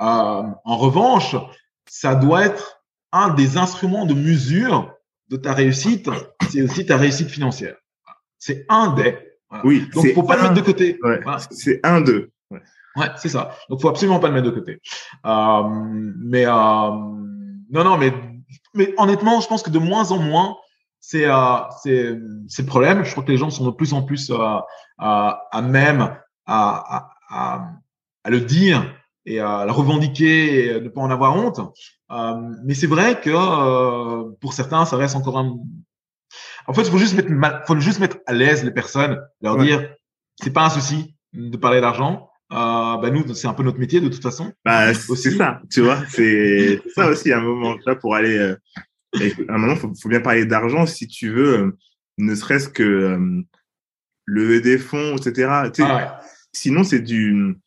[0.02, 0.04] Euh,
[0.66, 1.36] en revanche,
[1.88, 4.92] ça doit être un des instruments de mesure
[5.30, 6.10] de ta réussite.
[6.50, 7.76] C'est aussi ta réussite financière.
[8.40, 9.18] C'est un des.
[9.50, 9.66] Voilà.
[9.66, 10.98] Oui, Donc, faut pas le mettre de côté.
[11.04, 11.40] Ouais, Voilà.
[11.52, 12.32] c'est un d'eux.
[12.52, 12.62] Ouais.
[12.96, 13.52] Ouais, c'est ça.
[13.70, 14.82] Donc, faut absolument pas le mettre de côté.
[15.26, 15.64] Euh,
[16.20, 18.14] mais euh, non, non, mais
[18.74, 20.58] mais honnêtement, je pense que de moins en moins,
[21.00, 23.04] c'est euh, le problème.
[23.04, 24.38] Je crois que les gens sont de plus en plus euh,
[24.98, 27.70] à, à même à, à,
[28.24, 28.94] à, le dire
[29.26, 31.60] et à le revendiquer et ne pas en avoir honte.
[32.12, 35.58] Euh, mais c'est vrai que euh, pour certains, ça reste encore un.
[36.68, 39.90] En fait, il faut juste mettre, faut juste mettre à l'aise les personnes, leur dire,
[40.36, 42.30] c'est pas un souci de parler d'argent.
[42.52, 44.54] Euh, bah nous, c'est un peu notre métier de toute façon.
[44.64, 48.38] Bah, c'est ça, tu vois, c'est ça aussi un moment là pour aller.
[48.38, 48.56] Euh,
[49.50, 51.78] à un moment, faut, faut bien parler d'argent si tu veux, euh,
[52.18, 53.42] ne serait-ce que euh,
[54.26, 55.70] lever des fonds, etc.
[55.74, 56.22] Tu sais, Ah
[56.54, 57.58] Sinon, c'est du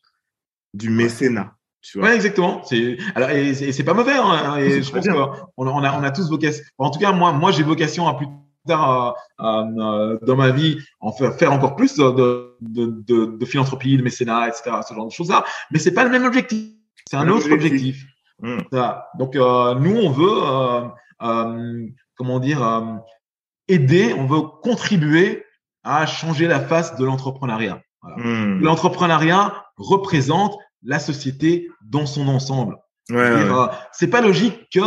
[0.73, 1.55] du mécénat.
[1.81, 2.09] Tu vois.
[2.09, 2.63] Ouais, exactement.
[2.63, 4.13] C'est alors et c'est c'est pas mauvais.
[4.15, 6.63] Hein, et je pense qu'on a, on a on a tous vocation.
[6.77, 8.27] En tout cas, moi moi j'ai vocation à plus
[8.69, 14.03] euh, euh, dans ma vie en faire, encore plus de de, de de philanthropie, de
[14.03, 14.71] mécénat, etc.
[14.87, 15.43] Ce genre de choses là.
[15.71, 16.69] Mais c'est pas le même objectif.
[17.09, 18.05] C'est un autre objectif.
[18.71, 19.07] Ça.
[19.19, 20.81] Donc euh, nous on veut euh,
[21.21, 22.81] euh, comment dire euh,
[23.67, 25.45] aider, on veut contribuer
[25.83, 27.81] à changer la face de l'entrepreneuriat.
[28.01, 28.17] Voilà.
[28.17, 28.61] Hum.
[28.61, 32.77] L'entrepreneuriat représente la société dans son ensemble.
[33.09, 34.79] Ouais, ouais, euh, C'est pas logique que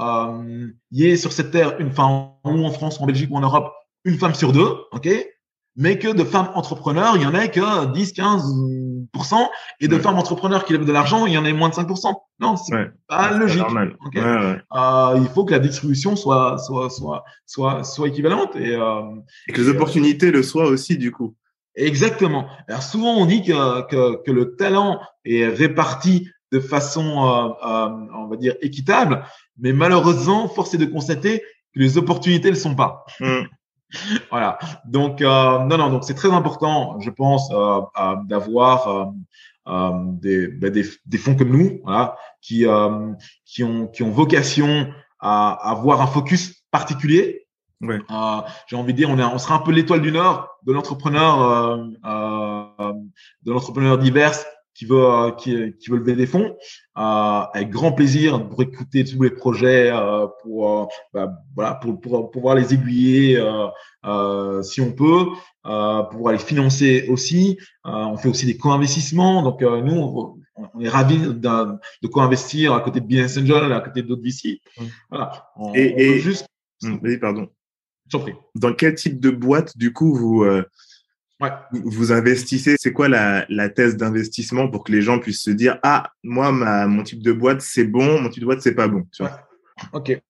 [0.00, 3.30] euh, euh, y ait sur cette terre une femme ou en France, ou en Belgique
[3.30, 3.72] ou en Europe
[4.04, 5.08] une femme sur deux, ok,
[5.76, 9.48] mais que de femmes entrepreneurs il y en ait que 10, 15%
[9.80, 10.00] et de Ouais.
[10.00, 12.74] femmes entrepreneurs qui lèvent de l'argent il y en ait moins de 5% Non, c'est
[12.74, 12.90] Ouais.
[13.08, 13.62] pas logique.
[13.70, 13.92] Ouais.
[14.16, 19.02] Euh, il faut que la distribution soit soit soit soit soit équivalente et euh,
[19.48, 21.34] Et que les opportunités le soient aussi, du coup.
[21.76, 22.46] Exactement.
[22.68, 27.88] Alors souvent on dit que, que, que le talent est réparti de façon, euh, euh,
[28.16, 29.24] on va dire, équitable,
[29.58, 31.40] mais malheureusement, force est de constater
[31.74, 33.04] que les opportunités ne le sont pas.
[33.20, 33.46] Hum.
[34.30, 34.58] Voilà.
[34.84, 35.90] Donc euh, non, non.
[35.90, 37.50] Donc c'est très important, je pense,
[38.28, 39.12] d'avoir
[39.66, 43.12] des, bah, des, des fonds comme nous, voilà, qui euh,
[43.44, 47.46] qui ont qui ont vocation à avoir un focus particulier.
[47.82, 50.72] Euh, J'ai envie de dire, on, est, on sera un peu l'étoile du Nord de
[50.72, 52.92] l'entrepreneur, euh, euh,
[53.42, 54.38] de l'entrepreneur divers
[54.80, 56.56] qui veut euh, qui, qui veut lever des fonds.
[56.96, 62.00] Euh, avec grand plaisir pour écouter tous les projets, euh, pour euh, bah, voilà, pour,
[62.00, 63.66] pour pouvoir les aiguiller euh,
[64.06, 65.26] euh, si on peut,
[65.66, 67.58] euh, pour pouvoir les financer aussi.
[67.86, 69.42] Euh, on fait aussi des co-investissements.
[69.42, 70.34] Donc euh, nous, on,
[70.74, 74.60] on est ravis de co-investir à côté de Business Angel, à côté d'autres VC.
[74.78, 74.84] Mm.
[75.10, 75.44] Voilà.
[75.56, 76.46] On, Et- on et- juste.
[76.82, 77.48] Hum, Vas-y, pardon.
[78.06, 78.32] Je t'en prie.
[78.54, 80.64] Dans quel type de boîte, du coup, vous, euh,
[81.40, 81.50] Ouais.
[81.72, 85.78] vous- investissez C'est quoi la, la thèse d'investissement pour que les gens puissent se dire
[85.82, 88.88] Ah, moi, ma, mon type de boîte, c'est bon, mon type de boîte, c'est pas
[88.88, 89.04] bon.
[89.12, 89.40] Tu vois?
[89.92, 90.20] Ok.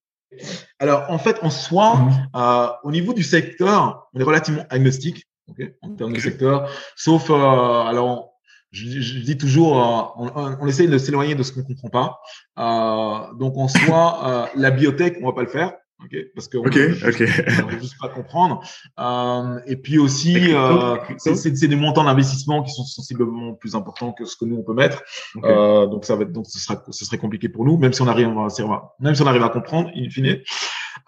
[0.79, 5.63] Alors, en fait, en soi, euh, au niveau du secteur, on est relativement agnostique, ok,
[5.83, 8.35] en termes de secteur, sauf, euh, alors,
[8.71, 11.89] je, je dis toujours, euh, on, on, on essaye de s'éloigner de ce qu'on comprend
[11.89, 12.21] pas.
[12.59, 15.73] Euh, donc, en soi, euh, la biotech, on va pas le faire,
[16.05, 17.23] ok, parce que on Ok, ok.
[17.63, 18.63] on va juste pas comprendre.
[18.99, 24.25] Euh, et puis aussi, euh, c'est des montants d'investissement qui sont sensiblement plus importants que
[24.25, 25.03] ce que nous on peut mettre.
[25.45, 28.03] Euh, donc ça va être, donc ce sera, ce serait compliqué pour nous, même si
[28.03, 30.41] on arrive, à- même si on arrive à comprendre, in fine.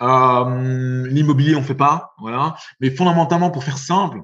[0.00, 2.55] Euh, L'immobilier, on fait pas, voilà.
[2.81, 4.20] Mais fondamentalement, pour faire simple,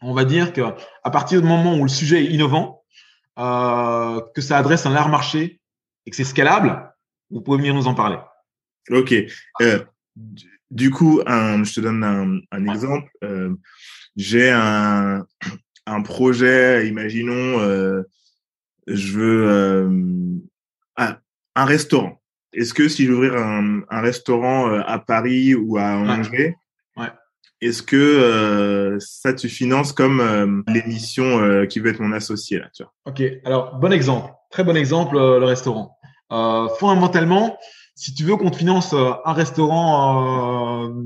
[0.00, 0.62] on va dire que
[1.04, 2.82] à partir du moment où le sujet est innovant,
[3.38, 5.60] euh, que ça adresse un large marché
[6.06, 6.92] et que c'est scalable,
[7.30, 8.16] vous pouvez venir nous en parler.
[8.90, 9.14] Ok.
[9.62, 9.78] Euh,
[10.70, 13.10] du- coup, un, je te donne un, un exemple.
[13.24, 13.54] Euh,
[14.16, 15.24] J'ai un,
[15.86, 18.02] un projet, imaginons, euh,
[18.86, 20.30] je veux
[21.54, 22.20] un restaurant.
[22.52, 26.56] Est-ce que si j'ouvrir un, un restaurant à Paris ou à Angers,
[26.96, 27.10] Ouais.
[27.60, 32.92] est-ce que ça tu finances comme l'émission qui veut être mon associé là, tu vois?
[33.06, 35.96] Ok, alors bon exemple, très bon exemple, le restaurant.
[36.78, 37.58] Fondamentalement,
[37.98, 41.04] si tu veux qu'on te finance euh, un restaurant, euh,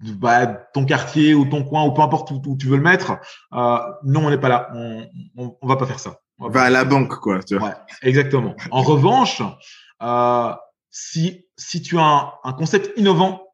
[0.00, 3.12] bah, ton quartier ou ton coin ou peu importe où, où tu veux le mettre,
[3.52, 4.68] euh, non, on n'est pas là.
[4.74, 6.18] On, on, on va pas faire ça.
[6.40, 7.40] On va pas à la banque, quoi.
[7.44, 8.56] Tu vois Ouais, exactement.
[8.72, 9.42] En revanche,
[10.02, 10.52] euh,
[10.90, 13.46] si, si tu as un, un concept innovant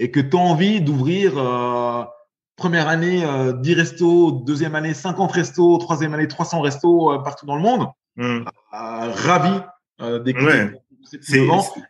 [0.00, 2.02] et que tu as envie d'ouvrir euh,
[2.56, 7.46] première année euh, 10 restos, deuxième année 50 restos, troisième année 300 restos euh, partout
[7.46, 7.86] dans le monde,
[8.18, 8.42] euh,
[8.72, 9.60] ravi
[10.00, 10.82] euh, d'écouter Ouais.
[11.20, 11.46] C'est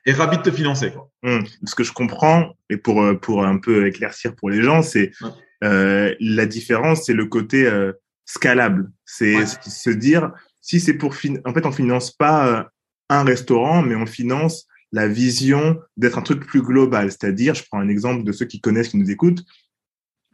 [0.06, 0.92] et ravi de te financer.
[0.92, 1.10] Quoi.
[1.24, 4.82] Hum, Ce que je comprends, et pour, euh, pour un peu éclaircir pour les gens,
[4.82, 5.30] c'est Ouais.
[5.64, 7.92] euh, la différence, c'est le côté euh,
[8.24, 8.90] scalable.
[9.04, 9.46] C'est Ouais.
[9.46, 11.14] se dire, si c'est pour...
[11.14, 12.68] fin- En fait, on finance pas
[13.08, 17.10] un restaurant, mais on finance la vision d'être un truc plus global.
[17.10, 19.42] C'est-à-dire, je prends un exemple de ceux qui connaissent, qui nous écoutent,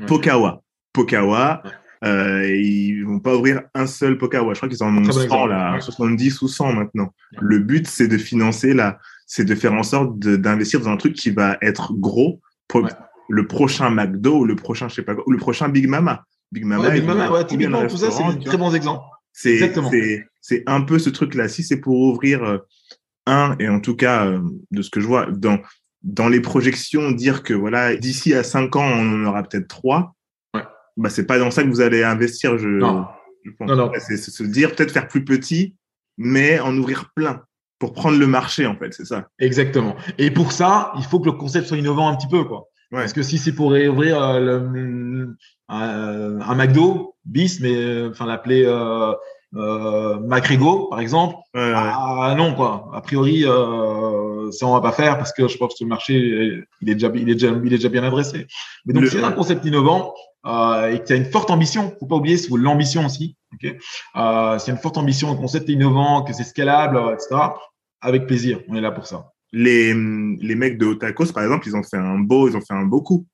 [0.00, 0.06] Ouais.
[0.06, 0.62] Pokawa.
[0.92, 1.62] Pokawa.
[2.04, 4.54] Euh, ils vont pas ouvrir un seul Pokawa.
[4.54, 5.48] Je crois qu'ils en ont Très bon 100 exemple.
[5.50, 5.80] là, Ouais.
[5.80, 7.12] 70 ou 100 maintenant.
[7.32, 7.38] Ouais.
[7.40, 11.14] Le but, c'est de financer la c'est de faire en sorte d'investir dans un truc
[11.14, 12.90] qui va être gros pour Ouais.
[13.30, 16.24] le prochain McDo ou le prochain, je sais pas quoi, ou le prochain Big Mama.
[16.50, 19.04] Big Mama, Big Mama, ouais, typiquement, tout ça, c'est des très bons exemples.
[19.32, 19.90] C'est, Exactement.
[20.42, 21.48] c'est, un peu ce truc-là.
[21.48, 22.58] Si c'est pour ouvrir euh,
[23.26, 24.40] un, et en tout cas, euh,
[24.70, 25.58] de ce que je vois, dans,
[26.02, 30.00] dans les projections, dire que voilà, d'ici à cinq ans, on en aura peut-être trois,
[30.00, 30.21] Ouais.
[30.96, 33.06] Bah, c'est pas dans ça que vous allez investir, je, Non.
[33.44, 33.68] je pense.
[33.68, 33.90] Non, non.
[33.98, 35.74] C'est, se dire peut-être faire plus petit,
[36.18, 37.42] mais en ouvrir plein
[37.78, 39.28] pour prendre le marché, en fait, c'est ça.
[39.40, 39.96] Exactement.
[40.18, 42.68] Et pour ça, il faut que le concept soit innovant un petit peu, quoi.
[42.92, 43.00] Ouais.
[43.00, 45.36] Parce que si c'est pour réouvrir euh, le-
[45.68, 49.12] un, un McDo bis, mais euh, enfin l'appeler euh,
[49.56, 51.72] euh, McRego, par exemple, Ouais, ouais.
[51.74, 52.90] ah non quoi.
[52.94, 54.21] A priori, euh,
[54.52, 57.10] ça on va pas faire parce que je pense que le marché il est déjà
[57.14, 58.46] il est déjà il est déjà bien adressé.
[58.86, 60.14] Mais donc c'est un concept innovant
[60.46, 63.36] euh, et que tu as une forte ambition, faut pas oublier c'est l'ambition aussi.
[63.54, 63.64] Ok?
[64.16, 67.36] Euh, s'il y a une forte ambition, un concept innovant, que c'est scalable, etc.
[68.00, 69.32] Avec plaisir, on est là pour ça.
[69.52, 72.74] Les, les mecs de Otakos, par exemple, ils ont fait un beau, ils ont fait
[72.74, 73.26] un beau coup.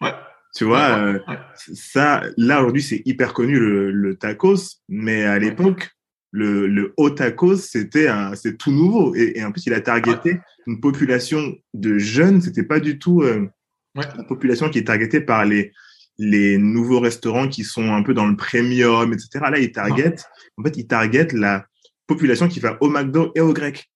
[0.00, 0.14] Ouais.
[0.54, 1.38] Tu vois, Ouais, euh, ouais.
[1.56, 5.90] ça, là, aujourd'hui, c'est hyper connu, le, le tacos, mais à l'époque,
[6.32, 9.14] le, le tacos, c'était un, c'est tout nouveau.
[9.14, 13.22] Et, et en plus, il a targeté une population de jeunes, c'était pas du tout,
[13.22, 13.46] euh,
[13.94, 14.04] Ouais.
[14.16, 15.70] la population qui est targetée par les,
[16.16, 19.28] les nouveaux restaurants qui sont un peu dans le premium, etc.
[19.50, 20.14] Là, il target,
[20.56, 21.66] en fait, il target la
[22.06, 23.90] population qui va au McDo et au grec.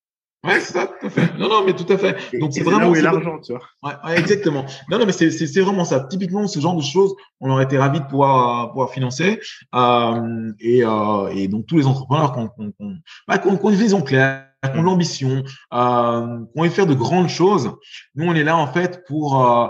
[0.47, 1.37] Ouais, c'est ça, tout à fait.
[1.37, 2.15] Non, non, mais tout à fait.
[2.39, 2.79] Donc, c'est vraiment.
[2.79, 3.61] là où est c'est- l'argent, tu vois.
[3.83, 4.65] Ouais, ouais, exactement.
[4.89, 6.01] Non, non, mais c'est, c'est, c'est vraiment ça.
[6.09, 9.39] Typiquement, ce genre de choses, on aurait été ravis de pouvoir, euh, pouvoir financer.
[9.75, 12.95] Euh, et, euh, et donc, tous les entrepreneurs qui ont, qui ont, qui ont,
[13.27, 15.43] bah, une vision claire, qui ont de l'ambition,
[15.73, 17.71] euh, qui ont envie de faire de grandes choses.
[18.15, 19.67] Nous, on est là, en fait, pour, euh,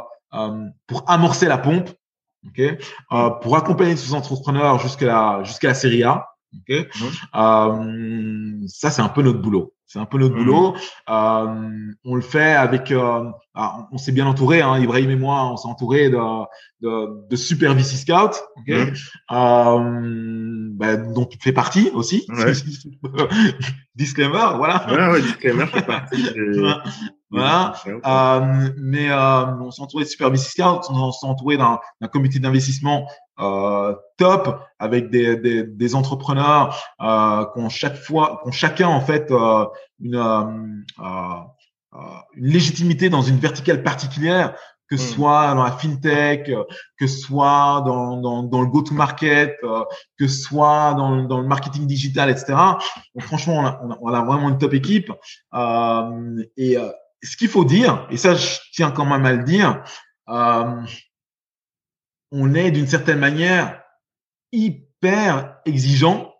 [0.88, 1.89] pour amorcer la pompe.
[2.47, 6.28] ok euh, pour accompagner ces entrepreneurs jusqu'à la, jusqu'à la série A.
[6.54, 6.88] ok
[7.36, 9.74] euh, ça, c'est un peu notre boulot.
[9.89, 10.76] C'est un peu notre boulot.
[11.10, 11.72] Euh,
[12.04, 12.91] on le fait avec.
[12.91, 13.24] euh,
[13.54, 14.62] ah, on s'est bien entouré.
[14.62, 16.18] Hein, Ibrahim et moi, on s'est entouré de,
[16.82, 18.68] de, de super VC Scouts, ok?
[18.68, 18.93] Mhm.
[19.32, 22.26] euh, bah, dont tu fais partie aussi.
[22.28, 22.52] Ouais.
[23.95, 24.86] Disclaimer, voilà.
[24.89, 26.26] Ouais, ouais, disclaimer, je fais partie.
[27.30, 27.73] Voilà.
[28.05, 32.39] Euh, mais euh, on s'est entouré de super Scouts, on s'est entouré d'un d'un comité
[32.39, 33.07] d'investissement
[33.39, 38.88] euh, top avec des, des, des entrepreneurs euh, qui ont chaque fois, qui ont chacun
[38.88, 39.65] en fait euh,
[39.99, 40.43] une, euh,
[40.99, 41.99] euh,
[42.36, 44.55] une légitimité dans une verticale particulière,
[44.89, 45.15] que ce Mm.
[45.15, 46.49] soit dans la fintech,
[46.97, 49.57] que ce soit dans, dans, dans le go-to-market,
[50.17, 52.53] que ce soit dans, le- dans le marketing digital, etc.
[53.13, 55.11] Donc franchement, on a, on a, on a vraiment une top équipe.
[55.53, 56.89] Euh, et euh,
[57.24, 59.84] ce qu'il faut dire, et ça je tiens quand même à le dire,
[60.30, 60.82] euh,
[62.32, 63.82] on est d'une certaine manière
[64.51, 66.34] hyper exigeant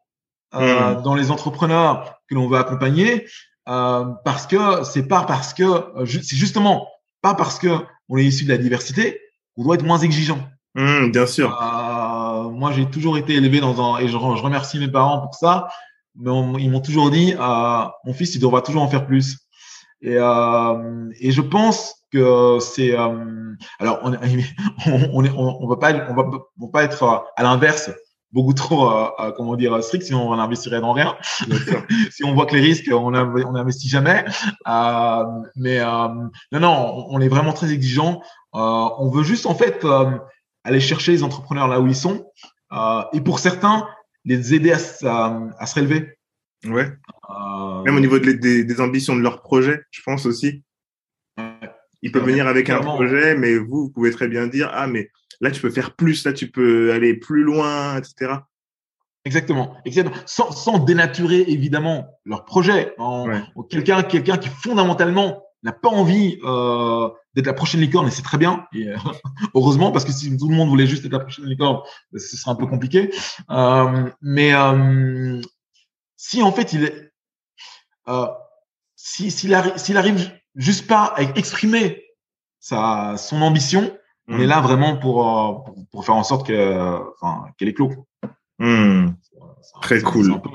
[0.54, 3.28] euh, dans les entrepreneurs que l'on veut accompagner,
[3.68, 5.66] euh, parce que c'est pas parce que
[6.06, 6.88] c'est justement
[7.22, 7.70] pas parce que
[8.10, 9.20] on est issu de la diversité
[9.56, 10.40] qu'on doit être moins exigeant.
[10.76, 11.52] Hum, bien sûr.
[11.62, 15.36] Euh, moi, j'ai toujours été élevé dans un et je, je remercie mes parents pour
[15.36, 15.68] ça.
[16.16, 19.38] Mais on- ils m'ont toujours dit, euh, mon fils, il devra toujours en faire plus.
[20.02, 24.14] Et, euh, et je pense que c'est euh, alors on,
[24.86, 26.24] on, on, est- on, va pas on va,
[26.60, 27.92] on va pas être euh, à l'inverse
[28.32, 31.16] beaucoup trop euh, euh, comment dire strict sinon on investirait dans rien.
[32.12, 34.24] Si on voit que les risques on on n'investit jamais.
[34.68, 35.24] Euh,
[35.56, 36.08] mais euh,
[36.52, 38.22] non non on, est vraiment très exigeant.
[38.56, 38.60] Euh,
[39.00, 40.12] on veut juste en fait euh,
[40.64, 42.26] aller chercher les entrepreneurs là où ils sont.
[42.74, 43.88] Euh, et pour certains
[44.26, 46.17] les aider à, à, à se relever
[46.66, 46.92] Ouais.
[47.30, 50.64] Euh, Même au niveau de- des, des ambitions de leur projet, je pense aussi.
[51.38, 51.44] ouais.
[52.04, 54.86] Ils peuvent Ouais, venir avec un projet, mais vous, vous pouvez très bien dire, ah,
[54.88, 55.10] mais
[55.42, 58.34] là, tu peux faire plus, là, tu peux aller plus loin, etc.
[59.26, 60.16] Exactement, exactement.
[60.26, 62.94] Sans, sans dénaturer évidemment leur projet.
[62.98, 63.42] En- Ouais.
[63.56, 68.22] en Quelqu'un, quelqu'un qui fondamentalement n'a pas envie euh, d'être la prochaine licorne, et c'est
[68.22, 68.66] très bien.
[68.74, 68.96] Et, euh,
[69.56, 71.80] heureusement, parce que si tout le monde voulait juste être la prochaine licorne,
[72.16, 73.10] ce serait un peu compliqué.
[73.50, 74.54] Euh, mais
[76.18, 77.12] si en fait il est,
[78.10, 78.28] euh,
[78.96, 82.04] si s'il arrive, s'il arrive juste pas à exprimer
[82.60, 83.96] sa son ambition,
[84.28, 84.42] on Mm.
[84.42, 87.96] est là vraiment pour, euh, pour pour faire en sorte que, enfin, qu'elle éclose.
[88.60, 89.16] C'est un-
[89.82, 90.32] Très cool.
[90.34, 90.50] un peu.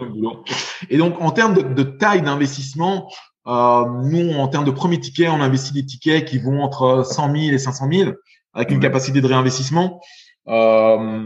[0.90, 3.08] Et donc, en termes de, de taille d'investissement,
[3.46, 7.30] euh, nous, en termes de premier ticket, on investit des tickets qui vont entre 100
[7.34, 8.12] 000 et 500 000
[8.54, 10.00] avec une capacité de réinvestissement.
[10.48, 11.22] Euh,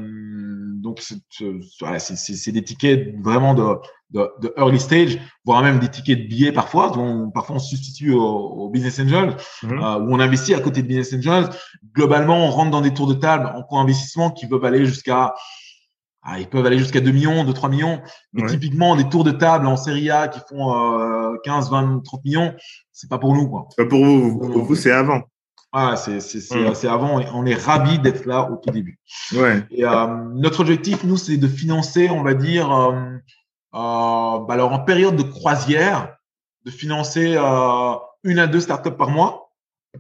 [0.83, 3.65] donc, c'est- c'est des tickets vraiment de,
[4.11, 6.91] de, de early stage, voire même des tickets de billets parfois.
[6.91, 9.73] dont parfois, on se substitue au, au business angel Mhm.
[9.83, 11.49] euh, où on investit à côté de business angels.
[11.95, 15.35] Globalement, on rentre dans des tours de table en co-investissement qui peuvent aller jusqu'à
[16.29, 18.01] ah, ils peuvent aller jusqu'à 2 millions, 2, 3 millions.
[18.33, 18.49] Mais Ouais.
[18.49, 22.53] typiquement, des tours de table en Serie A qui font euh, 15, 20, 30 millions,
[22.91, 23.69] c'est pas pour nous, quoi.
[23.77, 25.23] Pas pour vous, vous, vous, c'est avant.
[25.73, 26.75] Voilà, c'est, c'est, c'est, Mm.
[26.75, 28.99] c'est avant on est ravis d'être là au tout début.
[29.37, 29.63] Ouais.
[29.71, 32.93] Et euh, notre objectif, nous, c'est de financer, on va dire, euh,
[33.77, 36.17] bah, alors en période de croisière,
[36.65, 39.51] de financer euh, une à deux startups par mois.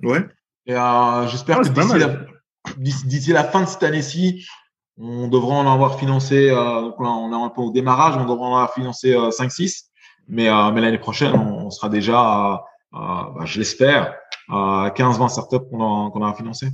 [0.02, 0.26] Ouais.
[0.66, 2.16] Et euh, j'espère Ah, que d'ici la,
[2.76, 4.46] d'ici, la fin de cette année-ci,
[4.98, 8.24] on devra en avoir financé, euh, donc là, on est un peu au démarrage, on
[8.24, 9.84] devra en avoir financé euh, 5-6.
[10.28, 12.60] Mais, euh, mais l'année prochaine, on, on sera déjà,
[12.92, 14.14] bah, je l'espère,
[14.48, 16.68] à 15-20 startups qu'on a, qu'on a financé.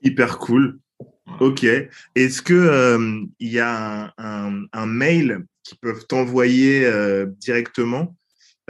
[0.00, 0.78] Hyper cool.
[1.40, 1.64] Ok.
[2.14, 8.16] Est-ce que euh, il y a un, un, un mail qu'ils peuvent t'envoyer euh, directement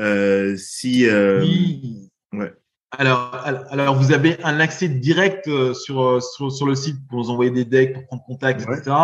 [0.01, 2.11] euh, si euh, Oui.
[2.33, 2.53] ouais.
[2.97, 5.45] Alors, al- alors, vous avez un accès direct
[5.75, 8.79] sur, sur, sur le site pour nous envoyer des decks, pour prendre contact, Ouais.
[8.79, 8.97] etc.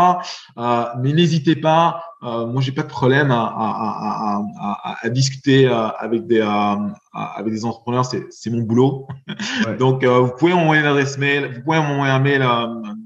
[0.57, 2.03] Euh, mais n'hésitez pas.
[2.23, 4.41] Euh, moi, j'ai pas de problème à,
[5.03, 6.41] à, discuter avec des
[7.13, 8.07] avec des entrepreneurs.
[8.07, 9.07] C'est c'est mon boulot.
[9.67, 9.77] Ouais.
[9.79, 11.53] Donc, euh, vous pouvez m'envoyer une adresse mail.
[11.55, 12.43] Vous pouvez m'envoyer un mail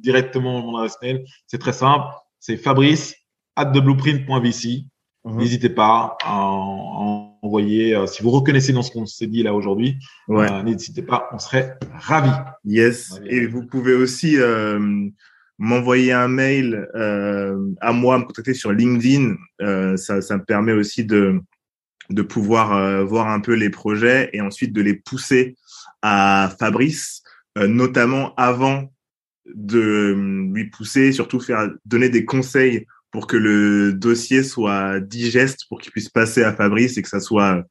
[0.00, 1.24] directement mon adresse mail.
[1.48, 2.06] C'est très simple.
[2.38, 3.16] C'est Fabrice
[3.58, 4.84] at theblueprint.vc.
[5.24, 5.36] Mhm.
[5.38, 7.94] N'hésitez pas à, en- à envoyer.
[7.94, 9.98] euh, si vous reconnaissez dans ce qu'on s'est dit là aujourd'hui,
[10.28, 10.50] Ouais.
[10.50, 12.30] euh, N'hésitez pas, on serait ravis.
[12.64, 13.20] Yes.
[13.26, 14.78] Et vous pouvez aussi euh,
[15.58, 16.86] m'envoyer un mail
[17.80, 19.34] à moi, me contacter sur LinkedIn.
[19.96, 21.40] Ça, ça me permet aussi de,
[22.10, 25.56] de pouvoir voir un peu les projets et ensuite de les pousser
[26.02, 27.22] à Fabrice,
[27.56, 28.92] notamment avant
[29.52, 30.14] de
[30.54, 35.92] lui pousser, surtout faire donner des conseils pour que le dossier soit digeste, pour qu'il
[35.92, 37.62] puisse passer à Fabrice et que ça soit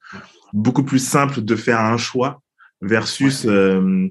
[0.54, 2.42] beaucoup plus simple de faire un choix
[2.82, 4.08] versus euh,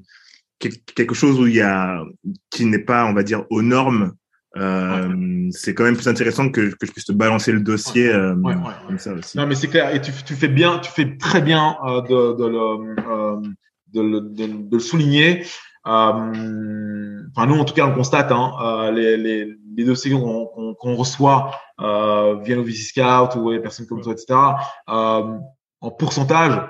[0.58, 2.02] quel- quelque chose où il y a
[2.50, 4.12] qui n'est pas, on va dire, aux normes.
[4.56, 8.34] Euh, C'est quand même plus intéressant que, que je puisse te balancer le dossier euh,
[8.36, 9.36] Ouais, ouais, comme ça aussi.
[9.36, 9.94] Non, mais c'est clair.
[9.94, 12.58] Et tu, tu fais bien, tu fais très bien euh, de, de, le,
[13.06, 13.40] euh,
[13.92, 15.44] de, le, de, de le souligner.
[15.86, 20.46] Euh, enfin, nous, en tout cas, on constate hein, euh, les, les, les dossiers qu'on
[20.46, 24.26] qu'on qu'on reçoit euh, via nos VC Scout ou les personnes comme toi, etc.
[24.88, 25.38] Euh,
[25.80, 26.60] en pourcentage,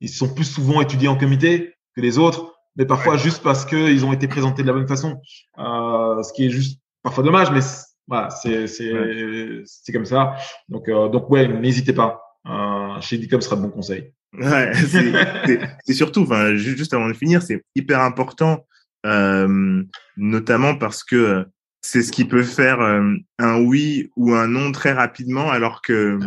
[0.00, 3.76] ils sont plus souvent étudiés en comité que les autres, mais parfois juste parce que
[3.76, 5.20] ils ont été présentés de la bonne façon,
[5.58, 10.34] euh, ce qui est juste parfois dommage, mais c'est- voilà, c'est c'est comme ça.
[10.68, 12.20] Donc euh, donc ouais, n'hésitez pas.
[12.46, 14.12] Euh, chez Dicom sera de bons conseils.
[14.38, 14.72] Ouais,
[15.86, 18.66] c'est- surtout, enfin, juste avant de finir, c'est hyper important,
[19.06, 19.82] euh,
[20.18, 21.46] notamment parce que
[21.84, 26.18] c'est ce qui peut faire euh, un oui ou un non très rapidement, alors que,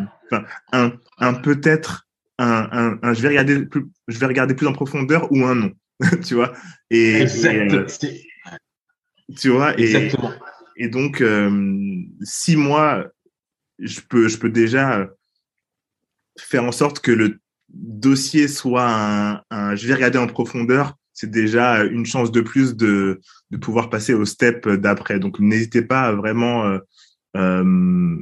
[0.71, 4.73] un, un peut-être, un, un, un je vais regarder plus, je vais regarder plus en
[4.73, 5.71] profondeur ou un non,
[6.23, 6.53] tu vois?
[6.91, 7.87] Et, euh,
[9.35, 9.73] tu vois.
[9.79, 10.31] Et, Exactement.
[10.75, 13.07] et donc, euh, si moi,
[13.79, 15.07] je peux, je peux déjà euh,
[16.37, 17.39] faire en sorte que le
[17.69, 23.19] dossier soit un je vais regarder en profondeur, c'est déjà une chance de plus de,
[23.49, 25.19] de pouvoir passer au step d'après.
[25.19, 26.77] Donc, n'hésitez pas à vraiment euh,
[27.35, 28.15] euh,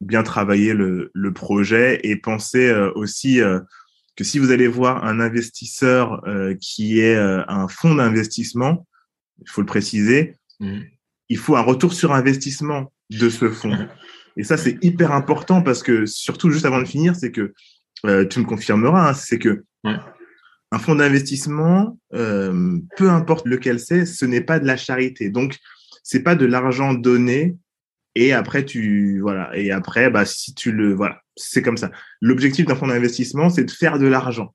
[0.00, 3.38] bien travailler le, le projet et pensez euh, aussi
[4.16, 6.22] que si vous allez voir un investisseur
[6.60, 8.84] qui est un fonds d'investissement,
[9.40, 10.82] il faut le préciser, Mhm.
[11.30, 13.88] il faut un retour sur investissement de ce fonds.
[14.36, 17.54] Et ça, c'est hyper important parce que, surtout juste avant de finir, c'est que
[18.06, 19.96] euh, tu me confirmeras, hein, c'est que Ouais.
[20.72, 25.30] Un fonds d'investissement, euh, peu importe lequel c'est, ce n'est pas de la charité.
[25.30, 25.58] Donc,
[26.02, 27.56] c'est pas de l'argent donné
[28.16, 31.90] et après tu voilà et après bah si tu le voilà c'est comme ça.
[32.20, 34.54] L'objectif d'un fonds d'investissement, c'est de faire de l'argent,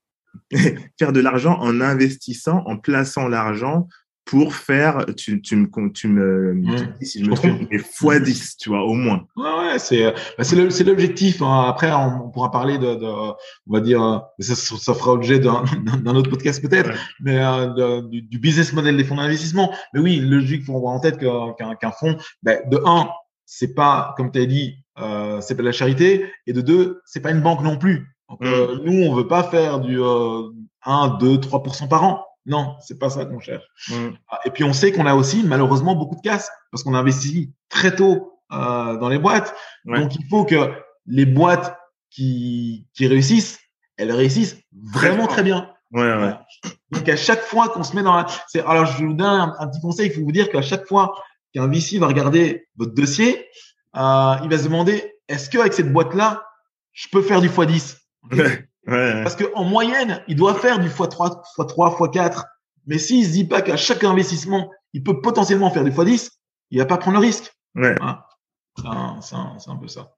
[1.00, 3.88] faire de l'argent en investissant, en plaçant l'argent
[4.26, 6.76] pour faire tu tu me tu me Ouais.
[6.76, 9.22] tu me dis si je me trompe mais fois 10 tu vois au moins.
[9.38, 11.42] Ouais, ouais, c'est bah, c'est le- c'est l'objectif.
[11.44, 11.66] hein.
[11.68, 13.36] Après, on, on pourra parler de, de, on
[13.74, 15.64] va dire, euh, ça, ça fera objet d'un
[16.04, 16.96] d'un autre podcast peut-être, Ouais.
[17.22, 17.68] mais euh,
[18.02, 19.72] de- du, du business model des fonds d'investissement.
[19.94, 23.10] Mais oui, logique, faut avoir en tête qu'un qu'un fonds, ben, de un,
[23.46, 27.02] c'est pas, comme tu as dit, euh, c'est pas de la charité, et de deux,
[27.06, 28.08] c'est pas une banque non plus.
[28.28, 30.50] Donc, euh, nous, on veut pas faire du euh,
[30.84, 32.26] 1, 2, 3% par an.
[32.46, 33.66] Non, c'est pas ça qu'on cherche.
[34.30, 37.54] Ah, Et puis on sait qu'on a aussi malheureusement beaucoup de casse parce qu'on investit
[37.70, 39.56] très tôt euh, dans les boîtes.
[39.86, 40.00] Ouais.
[40.00, 40.72] Donc il faut que
[41.08, 41.78] les boîtes
[42.12, 43.60] qui, qui réussissent,
[43.98, 44.58] elles réussissent
[44.94, 45.72] vraiment très bien.
[45.92, 46.34] Ouais.
[46.92, 49.56] Donc à chaque fois qu'on se met dans la, c'est alors je vous donne un,
[49.60, 50.08] un petit conseil.
[50.08, 51.14] Il faut vous dire qu'à chaque fois
[51.54, 53.48] qu'un VC va regarder votre dossier,
[53.96, 56.46] euh, il va se demander est-ce que avec cette boîte là,
[56.94, 57.98] je peux faire du x10
[58.32, 59.24] Ouais, ouais.
[59.24, 62.44] parce qu'en moyenne, il doit faire du x3, x3, x4.
[62.88, 66.30] Mais s'il se dit pas qu'à chaque investissement, il peut potentiellement faire du x10,
[66.72, 67.52] il va pas prendre le risque.
[67.76, 67.96] Ouais.
[68.00, 68.26] Voilà.
[69.22, 70.12] C'est un, peu ça.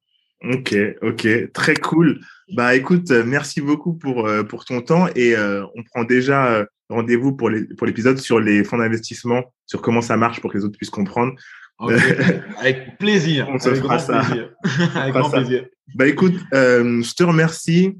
[0.43, 2.19] Ok, ok, très cool.
[2.55, 6.47] Bah écoute, euh, merci beaucoup pour euh, pour ton temps et euh, on prend déjà
[6.47, 10.51] euh, rendez-vous pour les pour l'épisode sur les fonds d'investissement, sur comment ça marche pour
[10.51, 11.33] que les autres puissent comprendre.
[12.59, 13.47] Avec plaisir.
[13.49, 14.19] On se avec fera grand ça.
[14.23, 14.49] plaisir.
[14.95, 15.65] avec grand plaisir.
[15.93, 17.95] Bah écoute, je te remercie.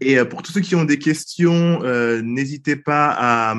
[0.00, 3.54] Et euh, pour tous ceux qui ont des questions, euh, n'hésitez pas à,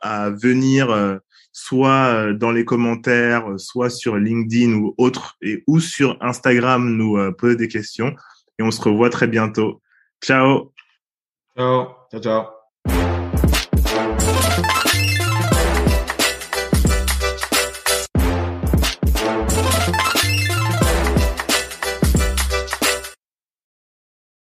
[0.00, 1.18] à venir euh,
[1.52, 7.18] soit euh, dans les commentaires, soit sur LinkedIn ou autre, et ou sur Instagram nous
[7.18, 8.14] euh, poser des questions.
[8.58, 9.82] Et on se revoit très bientôt.
[10.22, 10.72] Ciao
[11.56, 11.88] Ciao.
[12.10, 12.61] Ciao, ciao.